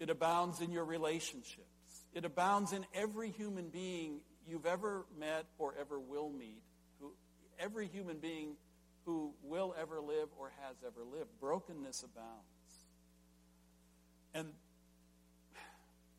It 0.00 0.10
abounds 0.10 0.60
in 0.60 0.72
your 0.72 0.84
relationships. 0.84 1.68
It 2.12 2.24
abounds 2.24 2.72
in 2.72 2.84
every 2.94 3.30
human 3.30 3.68
being 3.68 4.20
you've 4.48 4.66
ever 4.66 5.06
met 5.18 5.46
or 5.58 5.74
ever 5.80 5.98
will 5.98 6.28
meet, 6.30 6.62
who, 7.00 7.12
every 7.58 7.86
human 7.86 8.18
being 8.18 8.56
who 9.04 9.32
will 9.42 9.74
ever 9.80 10.00
live 10.00 10.28
or 10.38 10.52
has 10.62 10.76
ever 10.86 11.04
lived. 11.04 11.30
Brokenness 11.40 12.02
abounds. 12.02 12.53
And 14.34 14.48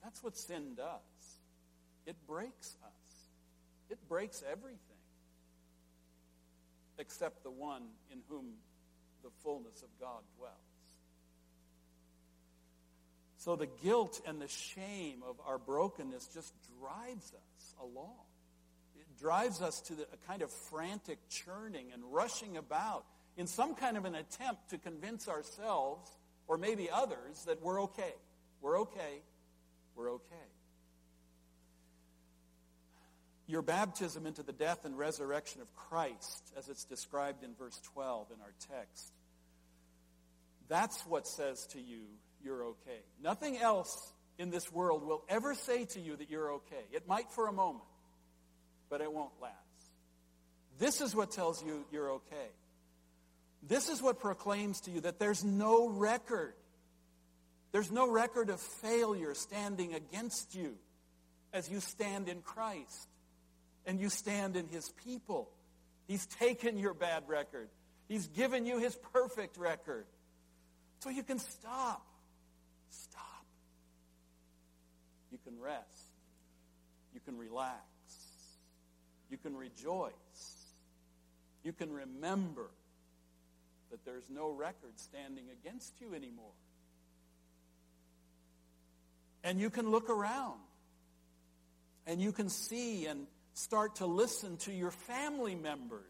that's 0.04 0.24
what 0.24 0.38
sin 0.38 0.76
does. 0.76 1.38
It 2.06 2.16
breaks 2.28 2.76
us. 2.84 3.30
It 3.90 4.00
breaks 4.08 4.44
everything 4.50 4.80
except 6.98 7.44
the 7.44 7.52
one 7.52 7.84
in 8.12 8.20
whom 8.30 8.46
the 9.24 9.30
fullness 9.44 9.82
of 9.82 9.90
God 10.00 10.22
dwells. 10.38 10.54
So 13.38 13.56
the 13.56 13.68
guilt 13.84 14.22
and 14.26 14.42
the 14.42 14.48
shame 14.48 15.22
of 15.28 15.36
our 15.46 15.58
brokenness 15.58 16.30
just 16.34 16.54
drives 16.80 17.34
us 17.34 17.76
along. 17.80 18.26
It 19.00 19.20
drives 19.20 19.62
us 19.62 19.82
to 19.82 19.94
the, 19.94 20.04
a 20.04 20.28
kind 20.28 20.42
of 20.42 20.50
frantic 20.50 21.20
churning 21.30 21.88
and 21.94 22.02
rushing 22.12 22.58
about 22.58 23.06
in 23.38 23.46
some 23.46 23.76
kind 23.76 23.98
of 23.98 24.06
an 24.06 24.16
attempt 24.16 24.70
to 24.70 24.78
convince 24.78 25.28
ourselves, 25.28 26.10
or 26.48 26.58
maybe 26.58 26.90
others, 26.90 27.44
that 27.48 27.62
we're 27.62 27.82
okay. 27.84 28.14
We're 28.62 28.80
okay. 28.82 29.22
We're 29.96 30.12
okay. 30.12 30.36
Your 33.48 33.62
baptism 33.62 34.26
into 34.26 34.42
the 34.42 34.54
death 34.54 34.86
and 34.86 34.98
resurrection 34.98 35.62
of 35.62 35.74
Christ, 35.76 36.52
as 36.58 36.68
it's 36.68 36.84
described 36.84 37.44
in 37.44 37.54
verse 37.54 37.80
12 37.94 38.32
in 38.32 38.42
our 38.42 38.54
text, 38.76 39.14
that's 40.68 41.00
what 41.06 41.28
says 41.28 41.68
to 41.74 41.80
you, 41.80 42.02
you're 42.44 42.64
okay. 42.64 43.02
Nothing 43.22 43.58
else 43.58 44.14
in 44.40 44.50
this 44.50 44.72
world 44.72 45.06
will 45.06 45.24
ever 45.30 45.54
say 45.54 45.86
to 45.86 46.00
you 46.00 46.16
that 46.16 46.30
you're 46.30 46.54
okay. 46.54 46.84
It 46.92 47.08
might 47.08 47.32
for 47.32 47.48
a 47.48 47.54
moment, 47.54 47.86
but 48.90 49.02
it 49.02 49.12
won't 49.12 49.32
last. 49.42 49.54
This 50.80 51.02
is 51.02 51.16
what 51.16 51.32
tells 51.32 51.64
you 51.64 51.86
you're 51.92 52.12
okay. 52.14 52.50
This 53.68 53.90
is 53.90 54.02
what 54.02 54.20
proclaims 54.20 54.82
to 54.82 54.92
you 54.92 55.02
that 55.02 55.20
there's 55.20 55.44
no 55.44 55.90
record. 55.90 56.54
There's 57.72 57.92
no 57.92 58.10
record 58.10 58.50
of 58.50 58.60
failure 58.60 59.34
standing 59.34 59.94
against 59.94 60.56
you 60.56 60.76
as 61.52 61.70
you 61.70 61.80
stand 61.80 62.30
in 62.30 62.42
Christ 62.42 63.08
and 63.86 64.00
you 64.00 64.10
stand 64.10 64.56
in 64.56 64.68
his 64.68 64.90
people. 65.04 65.50
He's 66.08 66.26
taken 66.26 66.78
your 66.78 66.94
bad 66.94 67.24
record. 67.28 67.70
He's 68.08 68.28
given 68.28 68.66
you 68.66 68.78
his 68.80 68.96
perfect 69.14 69.58
record. 69.58 70.06
So 71.00 71.10
you 71.10 71.24
can 71.24 71.40
stop. 71.40 72.06
Stop. 72.90 73.46
You 75.32 75.40
can 75.44 75.60
rest. 75.60 75.84
You 77.14 77.20
can 77.26 77.38
relax. 77.38 77.82
You 79.30 79.38
can 79.38 79.56
rejoice. 79.56 80.14
You 81.64 81.74
can 81.74 81.92
remember 81.92 82.70
that 83.92 84.04
there's 84.06 84.30
no 84.30 84.50
record 84.52 84.98
standing 84.98 85.46
against 85.52 86.00
you 86.02 86.14
anymore. 86.14 86.54
And 89.44 89.60
you 89.60 89.70
can 89.70 89.90
look 89.90 90.10
around 90.10 90.60
and 92.08 92.22
you 92.22 92.32
can 92.32 92.50
see 92.50 93.06
and 93.06 93.28
start 93.54 93.98
to 93.98 94.06
listen 94.06 94.58
to 94.58 94.72
your 94.72 94.92
family 94.92 95.56
members 95.56 96.02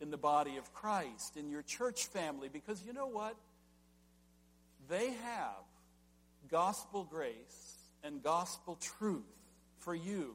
in 0.00 0.10
the 0.10 0.16
body 0.16 0.56
of 0.56 0.72
Christ, 0.72 1.36
in 1.36 1.50
your 1.50 1.62
church 1.62 2.06
family, 2.06 2.48
because 2.52 2.82
you 2.84 2.92
know 2.92 3.06
what? 3.06 3.36
They 4.88 5.12
have 5.12 5.64
gospel 6.50 7.04
grace 7.04 7.74
and 8.02 8.22
gospel 8.22 8.76
truth 8.76 9.22
for 9.78 9.94
you, 9.94 10.34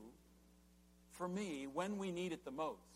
for 1.11 1.27
me, 1.27 1.67
when 1.71 1.97
we 1.97 2.11
need 2.11 2.33
it 2.33 2.45
the 2.45 2.51
most. 2.51 2.88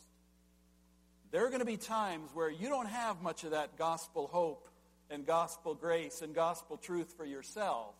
There 1.33 1.43
are 1.43 1.49
going 1.49 1.61
to 1.61 1.65
be 1.65 1.77
times 1.77 2.29
where 2.35 2.51
you 2.51 2.69
don't 2.69 2.85
have 2.85 3.23
much 3.23 3.43
of 3.43 3.51
that 3.51 3.75
gospel 3.75 4.27
hope 4.31 4.69
and 5.09 5.25
gospel 5.25 5.73
grace 5.73 6.21
and 6.21 6.35
gospel 6.35 6.77
truth 6.77 7.15
for 7.17 7.25
yourself, 7.25 7.95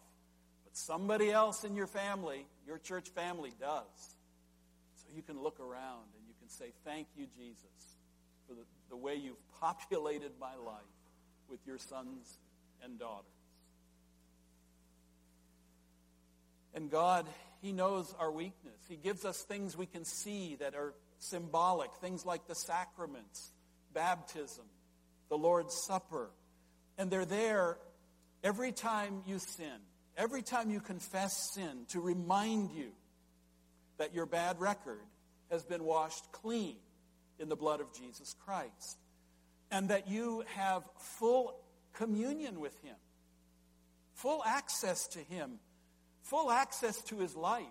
but 0.64 0.78
somebody 0.78 1.32
else 1.32 1.64
in 1.64 1.76
your 1.76 1.88
family, 1.88 2.46
your 2.68 2.78
church 2.78 3.10
family, 3.10 3.52
does 3.60 4.16
So 4.98 5.08
you 5.16 5.24
can 5.24 5.42
look 5.42 5.60
around 5.60 6.04
and 6.16 6.28
you 6.28 6.36
can 6.40 6.48
say, 6.48 6.74
Thank 6.86 7.08
you, 7.18 7.26
Jesus, 7.36 7.98
for 8.48 8.54
the, 8.54 8.62
the 8.92 8.96
way 8.96 9.16
you've 9.16 9.42
populated 9.60 10.34
my 10.40 10.54
life 10.64 10.84
with 11.50 11.60
your 11.66 11.80
sons 11.80 12.38
and 12.84 13.00
daughters. 13.00 13.26
And 16.76 16.92
God, 16.92 17.26
He 17.64 17.72
knows 17.72 18.14
our 18.20 18.32
weakness. 18.32 18.80
He 18.88 18.96
gives 18.96 19.26
us 19.26 19.42
things 19.42 19.76
we 19.76 19.88
can 19.88 20.06
see 20.06 20.56
that 20.60 20.76
are 20.76 20.94
symbolic, 21.30 21.92
things 21.96 22.26
like 22.26 22.48
the 22.48 22.56
sacraments, 22.56 23.52
baptism, 23.94 24.66
the 25.30 25.38
Lord's 25.38 25.76
Supper. 25.86 26.30
And 26.98 27.10
they're 27.10 27.26
there 27.26 27.78
every 28.44 28.72
time 28.72 29.24
you 29.26 29.40
sin, 29.40 29.80
every 30.18 30.42
time 30.42 30.70
you 30.70 30.80
confess 30.80 31.52
sin, 31.54 31.86
to 31.90 32.00
remind 32.00 32.72
you 32.72 32.92
that 33.98 34.14
your 34.14 34.26
bad 34.26 34.60
record 34.60 35.02
has 35.50 35.64
been 35.64 35.84
washed 35.84 36.32
clean 36.32 36.76
in 37.40 37.50
the 37.50 37.56
blood 37.56 37.82
of 37.82 37.94
Jesus 37.94 38.36
Christ. 38.46 38.98
And 39.72 39.90
that 39.90 40.08
you 40.08 40.44
have 40.56 40.84
full 40.98 41.56
communion 41.94 42.60
with 42.60 42.78
Him, 42.84 42.96
full 44.14 44.44
access 44.46 45.08
to 45.10 45.20
Him, 45.20 45.60
full 46.22 46.52
access 46.52 47.02
to 47.04 47.20
His 47.20 47.36
life, 47.36 47.66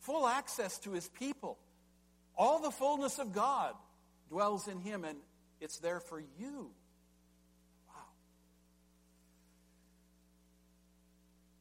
full 0.00 0.26
access 0.26 0.78
to 0.80 0.92
His 0.92 1.08
people. 1.08 1.58
All 2.36 2.60
the 2.60 2.70
fullness 2.70 3.18
of 3.18 3.32
God 3.32 3.74
dwells 4.28 4.68
in 4.68 4.80
Him, 4.80 5.04
and 5.04 5.18
it's 5.60 5.78
there 5.78 6.00
for 6.00 6.20
you. 6.20 6.70
Wow. 7.88 7.94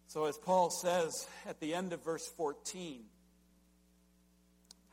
So, 0.08 0.26
as 0.26 0.38
Paul 0.38 0.70
says 0.70 1.28
at 1.48 1.60
the 1.60 1.74
end 1.74 1.94
of 1.94 2.04
verse 2.04 2.28
14, 2.36 3.04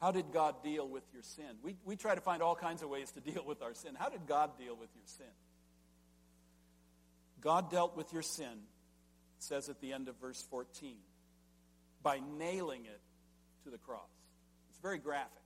how 0.00 0.10
did 0.10 0.32
God 0.32 0.62
deal 0.64 0.88
with 0.88 1.04
your 1.12 1.22
sin? 1.22 1.56
We, 1.62 1.76
we 1.84 1.94
try 1.94 2.14
to 2.14 2.20
find 2.20 2.42
all 2.42 2.56
kinds 2.56 2.82
of 2.82 2.88
ways 2.88 3.10
to 3.12 3.20
deal 3.32 3.44
with 3.46 3.62
our 3.62 3.74
sin. 3.74 3.92
How 3.96 4.08
did 4.08 4.26
God 4.26 4.58
deal 4.58 4.76
with 4.76 4.90
your 4.94 5.06
sin? 5.06 5.26
God 7.40 7.70
dealt 7.70 7.96
with 7.96 8.12
your 8.12 8.22
sin, 8.22 8.66
says 9.38 9.68
at 9.68 9.80
the 9.80 9.92
end 9.92 10.08
of 10.08 10.16
verse 10.20 10.40
14, 10.50 10.96
by 12.02 12.20
nailing 12.38 12.84
it 12.84 13.00
to 13.64 13.70
the 13.70 13.78
cross. 13.78 14.10
It's 14.70 14.78
very 14.78 14.98
graphic. 14.98 15.41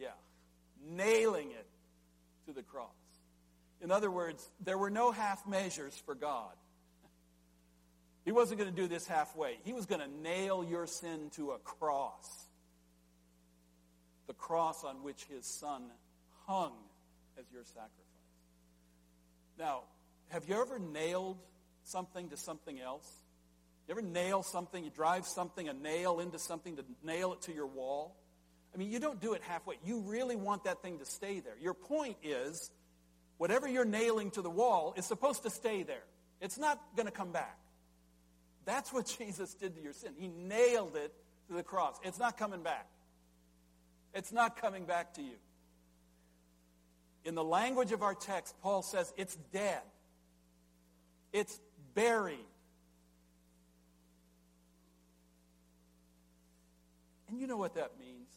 Yeah. 0.00 0.08
nailing 0.82 1.50
it 1.50 1.66
to 2.46 2.52
the 2.52 2.62
cross. 2.62 2.88
In 3.82 3.90
other 3.90 4.10
words, 4.10 4.48
there 4.64 4.78
were 4.78 4.90
no 4.90 5.12
half 5.12 5.46
measures 5.46 5.94
for 6.06 6.14
God. 6.14 6.52
He 8.24 8.32
wasn't 8.32 8.60
going 8.60 8.74
to 8.74 8.76
do 8.76 8.88
this 8.88 9.06
halfway. 9.06 9.58
He 9.64 9.72
was 9.72 9.86
going 9.86 10.00
to 10.00 10.22
nail 10.22 10.64
your 10.64 10.86
sin 10.86 11.30
to 11.36 11.52
a 11.52 11.58
cross. 11.58 12.46
The 14.26 14.34
cross 14.34 14.84
on 14.84 15.02
which 15.02 15.24
his 15.24 15.46
son 15.46 15.82
hung 16.46 16.72
as 17.38 17.44
your 17.52 17.64
sacrifice. 17.64 17.94
Now, 19.58 19.82
have 20.28 20.48
you 20.48 20.60
ever 20.60 20.78
nailed 20.78 21.38
something 21.84 22.28
to 22.30 22.36
something 22.36 22.80
else? 22.80 23.10
You 23.88 23.92
ever 23.92 24.02
nail 24.02 24.42
something, 24.42 24.84
you 24.84 24.90
drive 24.90 25.26
something, 25.26 25.68
a 25.68 25.72
nail 25.72 26.20
into 26.20 26.38
something 26.38 26.76
to 26.76 26.84
nail 27.02 27.32
it 27.32 27.42
to 27.42 27.52
your 27.52 27.66
wall? 27.66 28.16
I 28.74 28.78
mean, 28.78 28.90
you 28.90 29.00
don't 29.00 29.20
do 29.20 29.32
it 29.34 29.42
halfway. 29.42 29.76
You 29.84 30.00
really 30.00 30.36
want 30.36 30.64
that 30.64 30.82
thing 30.82 30.98
to 30.98 31.04
stay 31.04 31.40
there. 31.40 31.56
Your 31.60 31.74
point 31.74 32.16
is, 32.22 32.70
whatever 33.38 33.68
you're 33.68 33.84
nailing 33.84 34.30
to 34.32 34.42
the 34.42 34.50
wall 34.50 34.94
is 34.96 35.04
supposed 35.04 35.42
to 35.42 35.50
stay 35.50 35.82
there. 35.82 36.04
It's 36.40 36.58
not 36.58 36.80
going 36.96 37.06
to 37.06 37.12
come 37.12 37.32
back. 37.32 37.58
That's 38.64 38.92
what 38.92 39.06
Jesus 39.18 39.54
did 39.54 39.74
to 39.76 39.82
your 39.82 39.92
sin. 39.92 40.12
He 40.16 40.28
nailed 40.28 40.96
it 40.96 41.12
to 41.48 41.54
the 41.54 41.62
cross. 41.62 41.98
It's 42.04 42.18
not 42.18 42.38
coming 42.38 42.62
back. 42.62 42.86
It's 44.14 44.32
not 44.32 44.60
coming 44.60 44.84
back 44.84 45.14
to 45.14 45.22
you. 45.22 45.36
In 47.24 47.34
the 47.34 47.44
language 47.44 47.92
of 47.92 48.02
our 48.02 48.14
text, 48.14 48.54
Paul 48.62 48.82
says 48.82 49.12
it's 49.16 49.36
dead. 49.52 49.82
It's 51.32 51.60
buried. 51.94 52.38
And 57.28 57.38
you 57.38 57.46
know 57.46 57.56
what 57.56 57.74
that 57.74 57.92
means? 57.98 58.28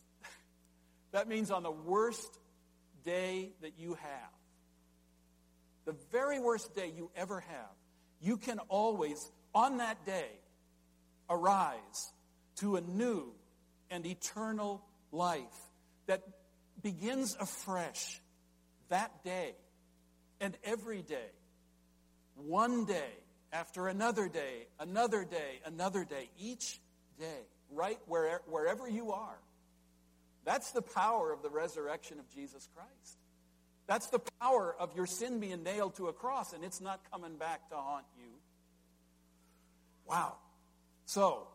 That 1.13 1.27
means 1.27 1.51
on 1.51 1.63
the 1.63 1.71
worst 1.71 2.39
day 3.05 3.51
that 3.61 3.73
you 3.77 3.93
have, 3.93 4.31
the 5.85 5.95
very 6.11 6.39
worst 6.39 6.75
day 6.75 6.91
you 6.95 7.09
ever 7.15 7.39
have, 7.39 7.75
you 8.19 8.37
can 8.37 8.59
always, 8.67 9.31
on 9.53 9.77
that 9.77 10.05
day, 10.05 10.27
arise 11.29 12.11
to 12.57 12.75
a 12.75 12.81
new 12.81 13.31
and 13.89 14.05
eternal 14.05 14.83
life 15.11 15.69
that 16.07 16.21
begins 16.81 17.35
afresh 17.39 18.19
that 18.89 19.23
day 19.23 19.55
and 20.41 20.57
every 20.63 21.01
day, 21.01 21.31
one 22.35 22.85
day 22.85 23.11
after 23.51 23.87
another 23.87 24.27
day, 24.27 24.67
another 24.79 25.23
day, 25.23 25.61
another 25.65 26.03
day, 26.03 26.29
each 26.39 26.79
day, 27.19 27.41
right 27.71 27.99
where, 28.07 28.41
wherever 28.47 28.89
you 28.89 29.11
are. 29.11 29.37
That's 30.45 30.71
the 30.71 30.81
power 30.81 31.31
of 31.31 31.41
the 31.41 31.49
resurrection 31.49 32.19
of 32.19 32.29
Jesus 32.29 32.67
Christ. 32.75 33.17
That's 33.87 34.07
the 34.07 34.19
power 34.39 34.75
of 34.79 34.95
your 34.95 35.05
sin 35.05 35.39
being 35.39 35.63
nailed 35.63 35.95
to 35.95 36.07
a 36.07 36.13
cross 36.13 36.53
and 36.53 36.63
it's 36.63 36.81
not 36.81 37.01
coming 37.11 37.37
back 37.37 37.69
to 37.69 37.75
haunt 37.75 38.05
you. 38.17 38.29
Wow. 40.05 40.35
So, 41.05 41.47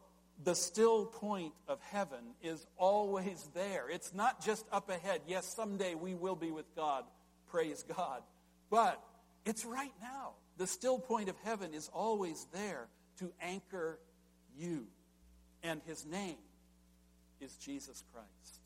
the 0.45 0.55
still 0.55 1.07
point 1.07 1.53
of 1.67 1.81
heaven 1.91 2.35
is 2.43 2.65
always 2.77 3.49
there. 3.55 3.89
It's 3.91 4.15
not 4.15 4.45
just 4.45 4.65
up 4.71 4.89
ahead. 4.89 5.23
Yes, 5.27 5.47
someday 5.47 5.95
we 5.95 6.15
will 6.15 6.37
be 6.37 6.51
with 6.51 6.75
God. 6.77 7.05
Praise 7.51 7.83
God. 7.83 8.23
But 8.71 9.03
it's 9.45 9.65
right 9.65 9.93
now. 10.01 10.33
The 10.57 10.67
still 10.67 10.99
point 10.99 11.29
of 11.29 11.37
heaven 11.45 11.75
is 11.75 11.91
always 11.93 12.47
there 12.53 12.89
to 13.19 13.33
anchor 13.41 13.99
you. 14.57 14.87
And 15.63 15.81
his 15.87 16.07
name 16.07 16.37
is 17.41 17.57
Jesus 17.57 18.05
Christ. 18.13 18.58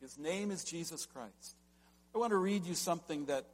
His 0.00 0.16
name 0.16 0.50
is 0.50 0.62
Jesus 0.62 1.06
Christ. 1.06 1.56
I 2.14 2.18
want 2.18 2.30
to 2.30 2.36
read 2.36 2.64
you 2.64 2.74
something 2.74 3.26
that 3.26 3.44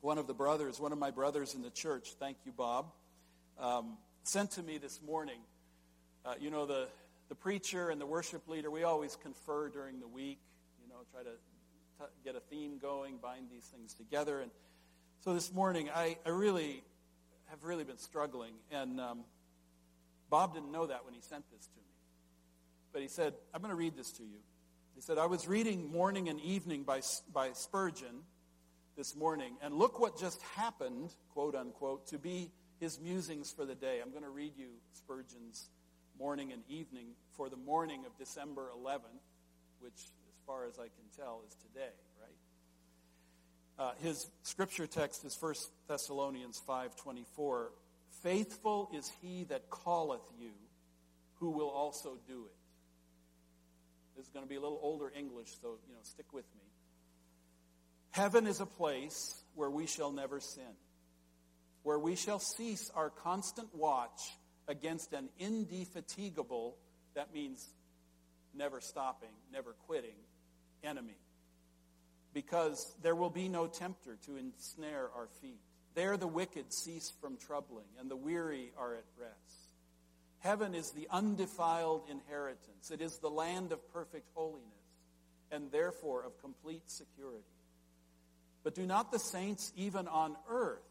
one 0.00 0.18
of 0.18 0.26
the 0.26 0.34
brothers, 0.34 0.80
one 0.80 0.92
of 0.92 0.98
my 0.98 1.10
brothers 1.10 1.54
in 1.54 1.62
the 1.62 1.70
church, 1.70 2.14
thank 2.18 2.36
you, 2.44 2.52
Bob, 2.52 2.86
um, 3.58 3.98
sent 4.24 4.52
to 4.52 4.62
me 4.62 4.78
this 4.78 5.00
morning. 5.06 5.38
Uh, 6.24 6.34
you 6.40 6.50
know, 6.50 6.66
the, 6.66 6.88
the 7.28 7.36
preacher 7.36 7.88
and 7.88 8.00
the 8.00 8.06
worship 8.06 8.48
leader, 8.48 8.68
we 8.70 8.82
always 8.82 9.16
confer 9.16 9.68
during 9.68 10.00
the 10.00 10.08
week, 10.08 10.38
you 10.82 10.88
know, 10.88 10.96
try 11.12 11.22
to 11.22 11.30
t- 11.30 12.12
get 12.24 12.34
a 12.34 12.40
theme 12.40 12.78
going, 12.78 13.16
bind 13.22 13.46
these 13.50 13.64
things 13.64 13.94
together. 13.94 14.40
And 14.40 14.50
so 15.24 15.34
this 15.34 15.52
morning, 15.52 15.88
I, 15.94 16.18
I 16.26 16.30
really 16.30 16.82
have 17.46 17.62
really 17.62 17.84
been 17.84 17.98
struggling. 17.98 18.54
And 18.72 19.00
um, 19.00 19.20
Bob 20.30 20.54
didn't 20.54 20.72
know 20.72 20.86
that 20.86 21.04
when 21.04 21.14
he 21.14 21.20
sent 21.20 21.48
this 21.52 21.66
to 21.66 21.76
me. 21.76 21.94
But 22.92 23.02
he 23.02 23.08
said, 23.08 23.34
I'm 23.54 23.60
going 23.60 23.70
to 23.70 23.76
read 23.76 23.96
this 23.96 24.10
to 24.12 24.24
you. 24.24 24.38
He 24.96 25.02
said, 25.02 25.18
I 25.18 25.26
was 25.26 25.46
reading 25.46 25.92
Morning 25.92 26.30
and 26.30 26.40
Evening 26.40 26.82
by, 26.82 27.02
by 27.30 27.52
Spurgeon 27.52 28.22
this 28.96 29.14
morning, 29.14 29.58
and 29.60 29.74
look 29.74 30.00
what 30.00 30.18
just 30.18 30.40
happened, 30.56 31.10
quote 31.34 31.54
unquote, 31.54 32.06
to 32.08 32.18
be 32.18 32.50
his 32.80 32.98
musings 32.98 33.52
for 33.52 33.66
the 33.66 33.74
day. 33.74 34.00
I'm 34.02 34.10
going 34.10 34.22
to 34.22 34.30
read 34.30 34.52
you 34.56 34.68
Spurgeon's 34.94 35.68
Morning 36.18 36.50
and 36.50 36.62
Evening 36.70 37.08
for 37.36 37.50
the 37.50 37.58
morning 37.58 38.04
of 38.06 38.16
December 38.16 38.70
11th, 38.74 39.20
which, 39.80 39.92
as 39.92 40.40
far 40.46 40.64
as 40.64 40.78
I 40.78 40.84
can 40.84 41.04
tell, 41.14 41.42
is 41.46 41.54
today, 41.56 41.92
right? 43.78 43.86
Uh, 43.86 43.92
his 44.02 44.30
scripture 44.44 44.86
text 44.86 45.26
is 45.26 45.36
1 45.38 45.54
Thessalonians 45.88 46.62
5.24. 46.66 47.66
Faithful 48.22 48.88
is 48.94 49.12
he 49.20 49.44
that 49.44 49.64
calleth 49.70 50.24
you, 50.40 50.52
who 51.34 51.50
will 51.50 51.68
also 51.68 52.16
do 52.26 52.46
it. 52.46 52.55
This 54.16 54.26
is 54.26 54.32
going 54.32 54.44
to 54.44 54.48
be 54.48 54.56
a 54.56 54.60
little 54.60 54.80
older 54.82 55.12
English, 55.14 55.48
so 55.60 55.76
you 55.86 55.94
know, 55.94 56.00
stick 56.02 56.32
with 56.32 56.46
me. 56.54 56.64
Heaven 58.10 58.46
is 58.46 58.60
a 58.60 58.66
place 58.66 59.42
where 59.54 59.68
we 59.68 59.86
shall 59.86 60.10
never 60.10 60.40
sin, 60.40 60.64
where 61.82 61.98
we 61.98 62.16
shall 62.16 62.38
cease 62.38 62.90
our 62.94 63.10
constant 63.10 63.74
watch 63.74 64.20
against 64.68 65.12
an 65.12 65.28
indefatigable, 65.38 66.76
that 67.14 67.34
means 67.34 67.64
never 68.54 68.80
stopping, 68.80 69.28
never 69.52 69.74
quitting, 69.86 70.16
enemy. 70.82 71.18
Because 72.32 72.94
there 73.02 73.14
will 73.14 73.30
be 73.30 73.48
no 73.48 73.66
tempter 73.66 74.16
to 74.26 74.36
ensnare 74.36 75.10
our 75.14 75.28
feet. 75.42 75.60
There 75.94 76.16
the 76.16 76.26
wicked 76.26 76.72
cease 76.72 77.12
from 77.20 77.36
troubling, 77.36 77.86
and 77.98 78.10
the 78.10 78.16
weary 78.16 78.72
are 78.78 78.94
at 78.94 79.04
rest. 79.18 79.65
Heaven 80.46 80.76
is 80.76 80.92
the 80.92 81.08
undefiled 81.10 82.02
inheritance. 82.08 82.92
It 82.92 83.00
is 83.00 83.18
the 83.18 83.28
land 83.28 83.72
of 83.72 83.92
perfect 83.92 84.28
holiness, 84.32 84.62
and 85.50 85.72
therefore 85.72 86.22
of 86.22 86.40
complete 86.40 86.88
security. 86.88 87.42
But 88.62 88.76
do 88.76 88.86
not 88.86 89.10
the 89.10 89.18
saints, 89.18 89.72
even 89.76 90.06
on 90.06 90.36
earth, 90.48 90.86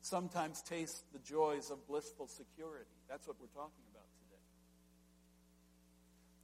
sometimes 0.00 0.62
taste 0.62 1.04
the 1.12 1.18
joys 1.18 1.70
of 1.70 1.86
blissful 1.88 2.26
security? 2.26 2.86
That's 3.06 3.28
what 3.28 3.36
we're 3.38 3.48
talking 3.48 3.84
about 3.92 4.06
today. 4.24 4.40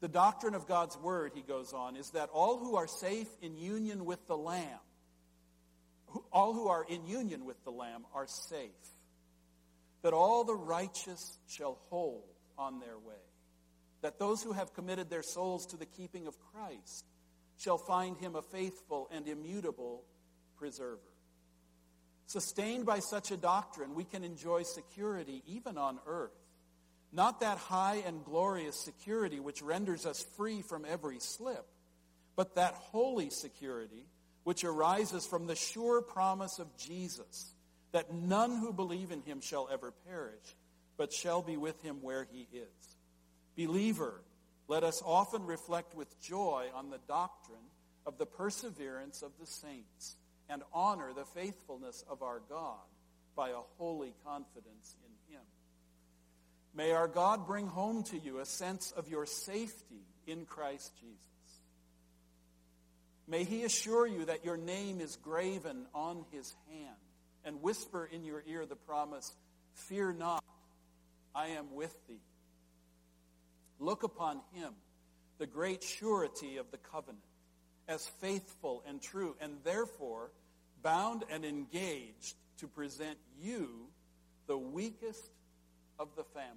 The 0.00 0.08
doctrine 0.08 0.54
of 0.54 0.68
God's 0.68 0.98
word, 0.98 1.32
he 1.34 1.40
goes 1.40 1.72
on, 1.72 1.96
is 1.96 2.10
that 2.10 2.28
all 2.34 2.58
who 2.58 2.76
are 2.76 2.86
safe 2.86 3.28
in 3.40 3.56
union 3.56 4.04
with 4.04 4.26
the 4.26 4.36
Lamb, 4.36 4.80
all 6.30 6.52
who 6.52 6.68
are 6.68 6.84
in 6.86 7.06
union 7.06 7.46
with 7.46 7.64
the 7.64 7.72
Lamb 7.72 8.04
are 8.14 8.26
safe 8.26 8.95
that 10.06 10.14
all 10.14 10.44
the 10.44 10.54
righteous 10.54 11.36
shall 11.48 11.80
hold 11.90 12.22
on 12.56 12.78
their 12.78 12.96
way, 12.96 13.24
that 14.02 14.20
those 14.20 14.40
who 14.40 14.52
have 14.52 14.72
committed 14.72 15.10
their 15.10 15.24
souls 15.24 15.66
to 15.66 15.76
the 15.76 15.84
keeping 15.84 16.28
of 16.28 16.36
Christ 16.38 17.04
shall 17.58 17.76
find 17.76 18.16
him 18.16 18.36
a 18.36 18.42
faithful 18.42 19.08
and 19.10 19.26
immutable 19.26 20.04
preserver. 20.56 21.00
Sustained 22.26 22.86
by 22.86 23.00
such 23.00 23.32
a 23.32 23.36
doctrine, 23.36 23.96
we 23.96 24.04
can 24.04 24.22
enjoy 24.22 24.62
security 24.62 25.42
even 25.44 25.76
on 25.76 25.98
earth. 26.06 26.38
Not 27.10 27.40
that 27.40 27.58
high 27.58 28.00
and 28.06 28.24
glorious 28.24 28.76
security 28.76 29.40
which 29.40 29.60
renders 29.60 30.06
us 30.06 30.24
free 30.36 30.62
from 30.62 30.84
every 30.88 31.18
slip, 31.18 31.66
but 32.36 32.54
that 32.54 32.74
holy 32.74 33.30
security 33.30 34.06
which 34.44 34.62
arises 34.62 35.26
from 35.26 35.48
the 35.48 35.56
sure 35.56 36.00
promise 36.00 36.60
of 36.60 36.76
Jesus 36.76 37.55
that 37.92 38.12
none 38.12 38.58
who 38.58 38.72
believe 38.72 39.10
in 39.10 39.22
him 39.22 39.40
shall 39.40 39.68
ever 39.72 39.92
perish, 40.06 40.56
but 40.96 41.12
shall 41.12 41.42
be 41.42 41.56
with 41.56 41.82
him 41.82 42.02
where 42.02 42.26
he 42.30 42.48
is. 42.52 42.96
Believer, 43.56 44.20
let 44.68 44.84
us 44.84 45.02
often 45.04 45.46
reflect 45.46 45.94
with 45.94 46.20
joy 46.20 46.66
on 46.74 46.90
the 46.90 47.00
doctrine 47.06 47.58
of 48.04 48.18
the 48.18 48.26
perseverance 48.26 49.22
of 49.22 49.32
the 49.40 49.46
saints 49.46 50.16
and 50.48 50.62
honor 50.72 51.12
the 51.12 51.24
faithfulness 51.24 52.04
of 52.08 52.22
our 52.22 52.40
God 52.48 52.78
by 53.34 53.50
a 53.50 53.60
holy 53.78 54.14
confidence 54.24 54.96
in 55.04 55.34
him. 55.34 55.42
May 56.74 56.92
our 56.92 57.08
God 57.08 57.46
bring 57.46 57.66
home 57.66 58.02
to 58.04 58.18
you 58.18 58.38
a 58.38 58.46
sense 58.46 58.92
of 58.92 59.08
your 59.08 59.26
safety 59.26 60.04
in 60.26 60.44
Christ 60.44 60.92
Jesus. 61.00 61.26
May 63.28 63.44
he 63.44 63.64
assure 63.64 64.06
you 64.06 64.26
that 64.26 64.44
your 64.44 64.56
name 64.56 65.00
is 65.00 65.16
graven 65.16 65.86
on 65.94 66.24
his 66.30 66.54
hand 66.68 66.96
and 67.46 67.62
whisper 67.62 68.06
in 68.12 68.24
your 68.24 68.42
ear 68.46 68.66
the 68.66 68.76
promise, 68.76 69.32
Fear 69.72 70.14
not, 70.14 70.44
I 71.34 71.48
am 71.48 71.74
with 71.74 71.94
thee. 72.08 72.20
Look 73.78 74.02
upon 74.02 74.40
him, 74.52 74.72
the 75.38 75.46
great 75.46 75.82
surety 75.82 76.56
of 76.56 76.70
the 76.70 76.78
covenant, 76.78 77.22
as 77.88 78.06
faithful 78.20 78.82
and 78.86 79.00
true, 79.00 79.36
and 79.40 79.58
therefore 79.64 80.32
bound 80.82 81.24
and 81.30 81.44
engaged 81.44 82.34
to 82.58 82.66
present 82.66 83.18
you 83.40 83.88
the 84.46 84.58
weakest 84.58 85.30
of 85.98 86.08
the 86.16 86.24
family. 86.24 86.50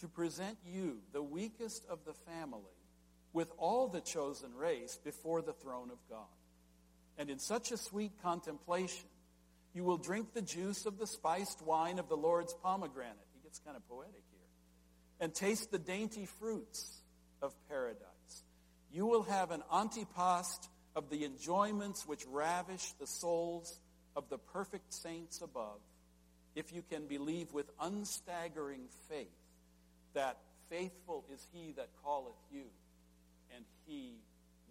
To 0.00 0.08
present 0.08 0.58
you, 0.66 0.98
the 1.12 1.22
weakest 1.22 1.84
of 1.88 2.04
the 2.04 2.14
family, 2.14 2.60
with 3.32 3.52
all 3.56 3.86
the 3.88 4.00
chosen 4.00 4.54
race 4.54 4.98
before 5.02 5.42
the 5.42 5.52
throne 5.52 5.90
of 5.90 5.98
God. 6.08 6.26
And 7.20 7.28
in 7.28 7.38
such 7.38 7.70
a 7.70 7.76
sweet 7.76 8.12
contemplation, 8.22 9.04
you 9.74 9.84
will 9.84 9.98
drink 9.98 10.32
the 10.32 10.40
juice 10.40 10.86
of 10.86 10.98
the 10.98 11.06
spiced 11.06 11.60
wine 11.60 11.98
of 11.98 12.08
the 12.08 12.16
Lord's 12.16 12.54
pomegranate. 12.62 13.14
He 13.34 13.42
gets 13.42 13.58
kind 13.58 13.76
of 13.76 13.86
poetic 13.86 14.24
here. 14.30 14.48
And 15.20 15.34
taste 15.34 15.70
the 15.70 15.78
dainty 15.78 16.24
fruits 16.24 17.02
of 17.42 17.52
paradise. 17.68 18.44
You 18.90 19.04
will 19.04 19.24
have 19.24 19.50
an 19.50 19.62
antepast 19.70 20.70
of 20.96 21.10
the 21.10 21.26
enjoyments 21.26 22.06
which 22.06 22.24
ravish 22.26 22.92
the 22.92 23.06
souls 23.06 23.78
of 24.16 24.30
the 24.30 24.38
perfect 24.38 24.94
saints 24.94 25.42
above, 25.42 25.78
if 26.54 26.72
you 26.72 26.82
can 26.90 27.06
believe 27.06 27.52
with 27.52 27.70
unstaggering 27.78 28.88
faith 29.10 29.28
that 30.14 30.38
faithful 30.70 31.26
is 31.30 31.46
he 31.52 31.72
that 31.72 31.88
calleth 32.02 32.40
you, 32.50 32.64
and 33.54 33.64
he 33.86 34.14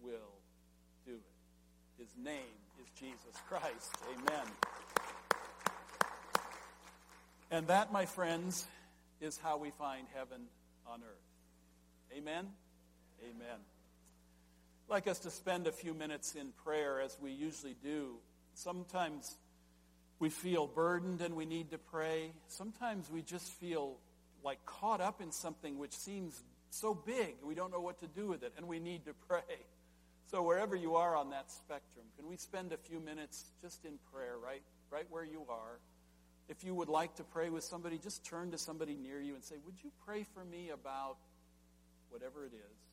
will 0.02 0.34
do 1.06 1.12
it. 1.12 1.39
His 2.00 2.16
name 2.24 2.56
is 2.82 2.88
Jesus 2.98 3.36
Christ. 3.46 3.94
Amen. 4.10 4.46
And 7.50 7.66
that, 7.66 7.92
my 7.92 8.06
friends, 8.06 8.66
is 9.20 9.36
how 9.36 9.58
we 9.58 9.68
find 9.72 10.06
heaven 10.14 10.46
on 10.86 11.02
earth. 11.02 12.16
Amen? 12.16 12.46
Amen. 13.22 13.58
I'd 14.88 14.90
like 14.90 15.08
us 15.08 15.18
to 15.20 15.30
spend 15.30 15.66
a 15.66 15.72
few 15.72 15.92
minutes 15.92 16.34
in 16.36 16.52
prayer 16.64 17.02
as 17.02 17.18
we 17.20 17.32
usually 17.32 17.76
do. 17.82 18.14
Sometimes 18.54 19.36
we 20.20 20.30
feel 20.30 20.66
burdened 20.66 21.20
and 21.20 21.36
we 21.36 21.44
need 21.44 21.70
to 21.72 21.78
pray. 21.78 22.32
Sometimes 22.48 23.10
we 23.10 23.20
just 23.20 23.46
feel 23.46 23.98
like 24.42 24.64
caught 24.64 25.02
up 25.02 25.20
in 25.20 25.32
something 25.32 25.78
which 25.78 25.92
seems 25.92 26.42
so 26.70 26.94
big 26.94 27.34
we 27.44 27.54
don't 27.54 27.70
know 27.70 27.80
what 27.80 27.98
to 27.98 28.06
do 28.06 28.26
with 28.26 28.42
it 28.42 28.54
and 28.56 28.66
we 28.66 28.80
need 28.80 29.04
to 29.04 29.12
pray. 29.28 29.42
So 30.30 30.42
wherever 30.44 30.76
you 30.76 30.94
are 30.94 31.16
on 31.16 31.30
that 31.30 31.50
spectrum, 31.50 32.04
can 32.16 32.28
we 32.28 32.36
spend 32.36 32.72
a 32.72 32.76
few 32.76 33.00
minutes 33.00 33.46
just 33.60 33.84
in 33.84 33.98
prayer 34.14 34.38
right 34.38 34.62
right 34.88 35.06
where 35.10 35.24
you 35.24 35.44
are? 35.48 35.80
If 36.48 36.62
you 36.62 36.72
would 36.72 36.88
like 36.88 37.16
to 37.16 37.24
pray 37.24 37.50
with 37.50 37.64
somebody, 37.64 37.98
just 37.98 38.24
turn 38.24 38.52
to 38.52 38.58
somebody 38.58 38.94
near 38.94 39.20
you 39.20 39.34
and 39.34 39.42
say, 39.42 39.56
Would 39.64 39.82
you 39.82 39.90
pray 40.06 40.24
for 40.32 40.44
me 40.44 40.70
about 40.70 41.16
whatever 42.10 42.44
it 42.44 42.52
is? 42.54 42.89